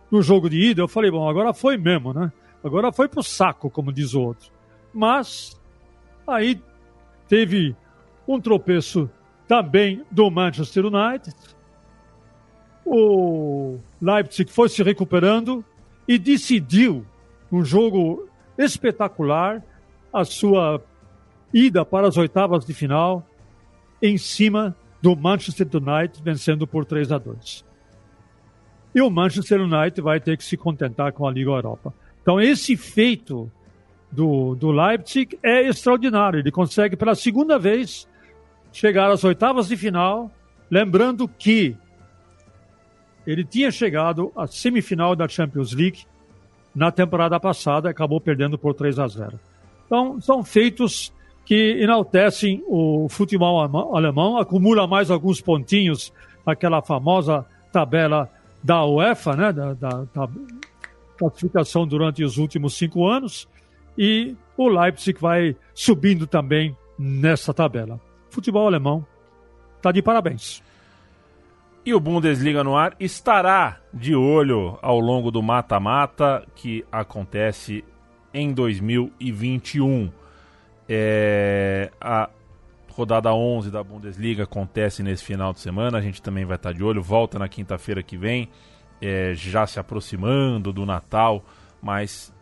no 0.10 0.22
jogo 0.22 0.50
de 0.50 0.58
ida. 0.58 0.82
Eu 0.82 0.88
falei, 0.88 1.12
bom, 1.12 1.28
agora 1.28 1.54
foi 1.54 1.78
mesmo, 1.78 2.14
né? 2.14 2.32
Agora 2.64 2.94
foi 2.94 3.10
pro 3.10 3.22
saco, 3.22 3.70
como 3.70 3.92
diz 3.92 4.14
o 4.14 4.22
outro. 4.22 4.52
Mas 4.94 5.60
aí 6.26 6.62
teve 7.28 7.76
um 8.28 8.40
tropeço 8.40 9.10
também 9.48 10.04
do 10.10 10.30
Manchester 10.32 10.86
United. 10.86 11.36
O 12.86 13.80
Leipzig 14.02 14.50
foi 14.50 14.70
se 14.70 14.82
recuperando 14.82 15.64
e 16.08 16.18
decidiu 16.18 17.06
um 17.52 17.64
jogo 17.64 18.28
espetacular 18.58 19.64
a 20.12 20.24
sua 20.24 20.82
ida 21.54 21.84
para 21.84 22.08
as 22.08 22.18
oitavas 22.18 22.66
de 22.66 22.74
final 22.74 23.29
em 24.02 24.18
cima 24.18 24.76
do 25.02 25.16
Manchester 25.16 25.68
United, 25.74 26.22
vencendo 26.24 26.68
por 26.68 26.86
3 26.86 27.12
a 27.12 27.18
2. 27.18 27.66
E 28.94 29.02
o 29.02 29.10
Manchester 29.10 29.62
United 29.62 30.02
vai 30.02 30.20
ter 30.20 30.38
que 30.38 30.44
se 30.44 30.58
contentar 30.58 31.14
com 31.14 31.28
a 31.28 31.32
Liga 31.32 31.52
Europa. 31.52 31.94
Então, 32.22 32.40
esse 32.40 32.76
feito 32.76 33.52
do, 34.12 34.56
do 34.56 34.72
Leipzig 34.72 35.38
é 35.44 35.68
extraordinário. 35.68 36.40
Ele 36.40 36.52
consegue, 36.52 36.96
pela 36.96 37.16
segunda 37.16 37.58
vez, 37.60 38.08
chegar 38.72 39.12
às 39.12 39.24
oitavas 39.24 39.68
de 39.68 39.78
final. 39.78 40.32
Lembrando 40.70 41.28
que 41.28 41.76
ele 43.26 43.44
tinha 43.44 43.72
chegado 43.72 44.32
à 44.36 44.48
semifinal 44.48 45.16
da 45.16 45.28
Champions 45.28 45.74
League 45.74 46.06
na 46.74 46.92
temporada 46.92 47.40
passada, 47.40 47.90
acabou 47.90 48.20
perdendo 48.20 48.58
por 48.58 48.74
3 48.74 49.00
a 49.00 49.08
0. 49.08 49.40
Então, 49.86 50.20
são 50.22 50.44
feitos 50.44 51.14
que 51.50 51.82
enaltecem 51.82 52.64
o 52.68 53.08
futebol 53.10 53.60
alemão, 53.96 54.38
acumula 54.38 54.86
mais 54.86 55.10
alguns 55.10 55.42
pontinhos 55.42 56.14
naquela 56.46 56.80
famosa 56.80 57.44
tabela 57.72 58.30
da 58.62 58.86
UEFA, 58.86 59.36
né, 59.36 59.52
da, 59.52 59.74
da, 59.74 59.90
da 60.14 60.30
classificação 61.18 61.88
durante 61.88 62.24
os 62.24 62.38
últimos 62.38 62.78
cinco 62.78 63.08
anos, 63.08 63.50
e 63.98 64.36
o 64.56 64.68
Leipzig 64.68 65.20
vai 65.20 65.56
subindo 65.74 66.28
também 66.28 66.78
nessa 67.00 67.52
tabela. 67.52 68.00
Futebol 68.30 68.68
alemão 68.68 69.04
está 69.78 69.92
de 69.92 70.04
parabéns. 70.04 70.62
E 71.84 71.96
o 71.96 72.00
Bundesliga 72.00 72.64
no 72.64 72.78
ar 72.78 72.96
estará 73.00 73.80
de 73.92 74.14
olho 74.14 74.78
ao 74.84 75.00
longo 75.00 75.32
do 75.32 75.42
mata-mata 75.42 76.46
que 76.54 76.86
acontece 76.92 77.84
em 78.32 78.54
2021. 78.54 80.19
É, 80.90 81.92
a 82.02 82.28
rodada 82.92 83.32
11 83.32 83.70
da 83.70 83.84
Bundesliga 83.84 84.44
acontece 84.44 85.04
nesse 85.04 85.24
final 85.24 85.54
de 85.54 85.60
semana. 85.60 86.00
A 86.00 86.02
gente 86.02 86.22
também 86.22 86.44
vai 86.44 86.56
estar 86.56 86.74
de 86.74 86.84
olho. 86.84 87.04
Volta 87.04 87.38
na 87.38 87.48
quinta-feira 87.48 88.02
que 88.02 88.18
vem, 88.18 88.50
é, 89.00 89.34
já 89.36 89.68
se 89.68 89.80
aproximando 89.80 90.74
do 90.74 90.86
Natal. 90.86 91.46
Mas 91.82 92.34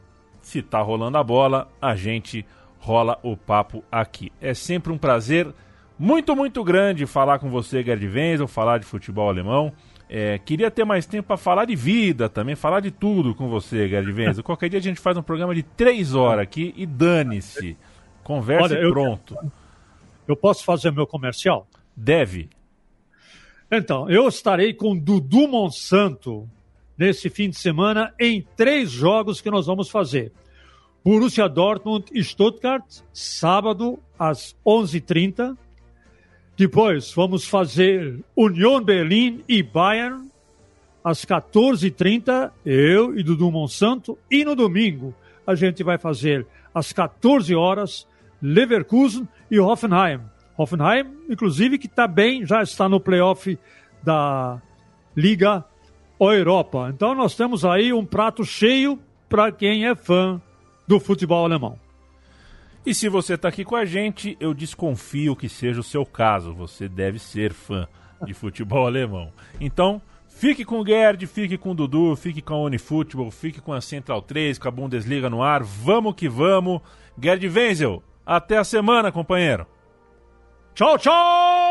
se 0.42 0.62
tá 0.62 0.82
rolando 0.82 1.18
a 1.18 1.24
bola, 1.24 1.68
a 1.82 1.94
gente 1.96 2.46
rola 2.80 3.20
o 3.22 3.36
papo 3.36 3.84
aqui. 3.92 4.32
É 4.40 4.54
sempre 4.54 4.94
um 4.94 4.98
prazer 4.98 5.54
muito, 6.00 6.36
muito 6.36 6.64
grande 6.64 7.06
falar 7.06 7.40
com 7.40 7.50
você, 7.50 7.84
Gerd 7.84 8.08
Wenzel, 8.08 8.48
falar 8.48 8.78
de 8.78 8.86
futebol 8.86 9.28
alemão. 9.28 9.74
É, 10.10 10.38
queria 10.38 10.72
ter 10.72 10.86
mais 10.86 11.06
tempo 11.06 11.28
para 11.28 11.38
falar 11.38 11.66
de 11.66 11.76
vida 11.76 12.30
também, 12.30 12.56
falar 12.56 12.80
de 12.80 12.92
tudo 12.92 13.36
com 13.36 13.50
você, 13.50 13.90
Gerd 13.90 14.10
Wenzel. 14.12 14.44
Qualquer 14.44 14.70
dia 14.70 14.80
a 14.80 14.82
gente 14.82 15.02
faz 15.02 15.18
um 15.18 15.22
programa 15.22 15.54
de 15.54 15.64
três 15.64 16.16
horas 16.16 16.44
aqui 16.44 16.74
e 16.78 16.86
dane-se. 16.86 17.76
Conversa 18.28 18.76
Olha, 18.76 18.86
e 18.86 18.92
pronto. 18.92 19.38
Eu, 19.42 19.52
eu 20.28 20.36
posso 20.36 20.66
fazer 20.66 20.92
meu 20.92 21.08
comercial? 21.08 21.66
Deve. 21.96 22.50
Então, 23.72 24.10
eu 24.10 24.28
estarei 24.28 24.74
com 24.74 24.98
Dudu 24.98 25.48
Monsanto 25.48 26.46
nesse 26.98 27.30
fim 27.30 27.50
de 27.50 27.58
semana 27.58 28.14
em 28.20 28.46
três 28.58 28.92
jogos 28.92 29.40
que 29.40 29.50
nós 29.50 29.66
vamos 29.66 29.90
fazer. 29.90 30.34
Borussia 31.06 31.48
Dortmund 31.48 32.08
e 32.12 32.22
Stuttgart, 32.22 32.84
sábado 33.14 33.98
às 34.20 34.54
11h30. 34.66 35.58
Depois 36.58 37.14
vamos 37.14 37.48
fazer 37.48 38.20
Union 38.36 38.84
Berlin 38.84 39.42
e 39.48 39.64
Bayern 39.64 40.30
às 41.02 41.24
14h30, 41.24 42.52
eu 42.66 43.18
e 43.18 43.24
Dudu 43.24 43.50
Monsanto. 43.50 44.20
E 44.30 44.44
no 44.44 44.54
domingo 44.54 45.16
a 45.46 45.56
gente 45.56 45.82
vai 45.82 45.98
fazer 45.98 46.46
às 46.76 46.92
14 46.92 47.56
horas 47.56 48.06
Leverkusen 48.42 49.28
e 49.50 49.60
Hoffenheim. 49.60 50.22
Hoffenheim, 50.58 51.06
inclusive, 51.30 51.78
que 51.78 51.88
está 51.88 52.08
bem, 52.08 52.46
já 52.46 52.62
está 52.64 52.90
no 52.90 53.00
playoff 53.00 53.58
da 54.04 54.62
Liga 55.16 55.64
Europa. 56.20 56.92
Então 56.94 57.14
nós 57.14 57.36
temos 57.36 57.64
aí 57.64 57.94
um 57.94 58.06
prato 58.06 58.44
cheio 58.44 59.00
para 59.30 59.52
quem 59.52 59.86
é 59.86 59.96
fã 59.96 60.42
do 60.88 61.00
futebol 61.00 61.46
alemão. 61.46 61.78
E 62.86 62.94
se 62.94 63.10
você 63.10 63.34
está 63.34 63.50
aqui 63.50 63.66
com 63.66 63.76
a 63.76 63.84
gente, 63.84 64.38
eu 64.40 64.54
desconfio 64.54 65.36
que 65.36 65.50
seja 65.50 65.82
o 65.82 65.84
seu 65.84 66.06
caso. 66.06 66.54
Você 66.54 66.88
deve 66.88 67.20
ser 67.20 67.52
fã 67.52 67.86
de 68.26 68.34
futebol 68.34 68.88
alemão. 68.88 69.32
Então, 69.60 70.02
fique 70.28 70.64
com 70.64 70.80
o 70.80 70.86
Gerd, 70.86 71.28
fique 71.28 71.58
com 71.58 71.72
o 71.72 71.76
Dudu, 71.76 72.16
fique 72.16 72.42
com 72.42 72.54
a 72.54 72.62
Unifutebol, 72.62 73.30
fique 73.30 73.60
com 73.60 73.74
a 73.74 73.82
Central 73.82 74.22
3, 74.22 74.58
com 74.58 74.70
a 74.70 74.72
Bundesliga 74.72 75.30
no 75.30 75.44
ar. 75.44 75.64
Vamos 75.64 76.16
que 76.16 76.30
vamos. 76.30 76.80
Gerd 77.22 77.46
Wenzel, 77.50 78.02
até 78.28 78.58
a 78.58 78.64
semana, 78.66 79.12
companheiro. 79.12 79.66
Tchau, 80.76 80.98
tchau! 80.98 81.67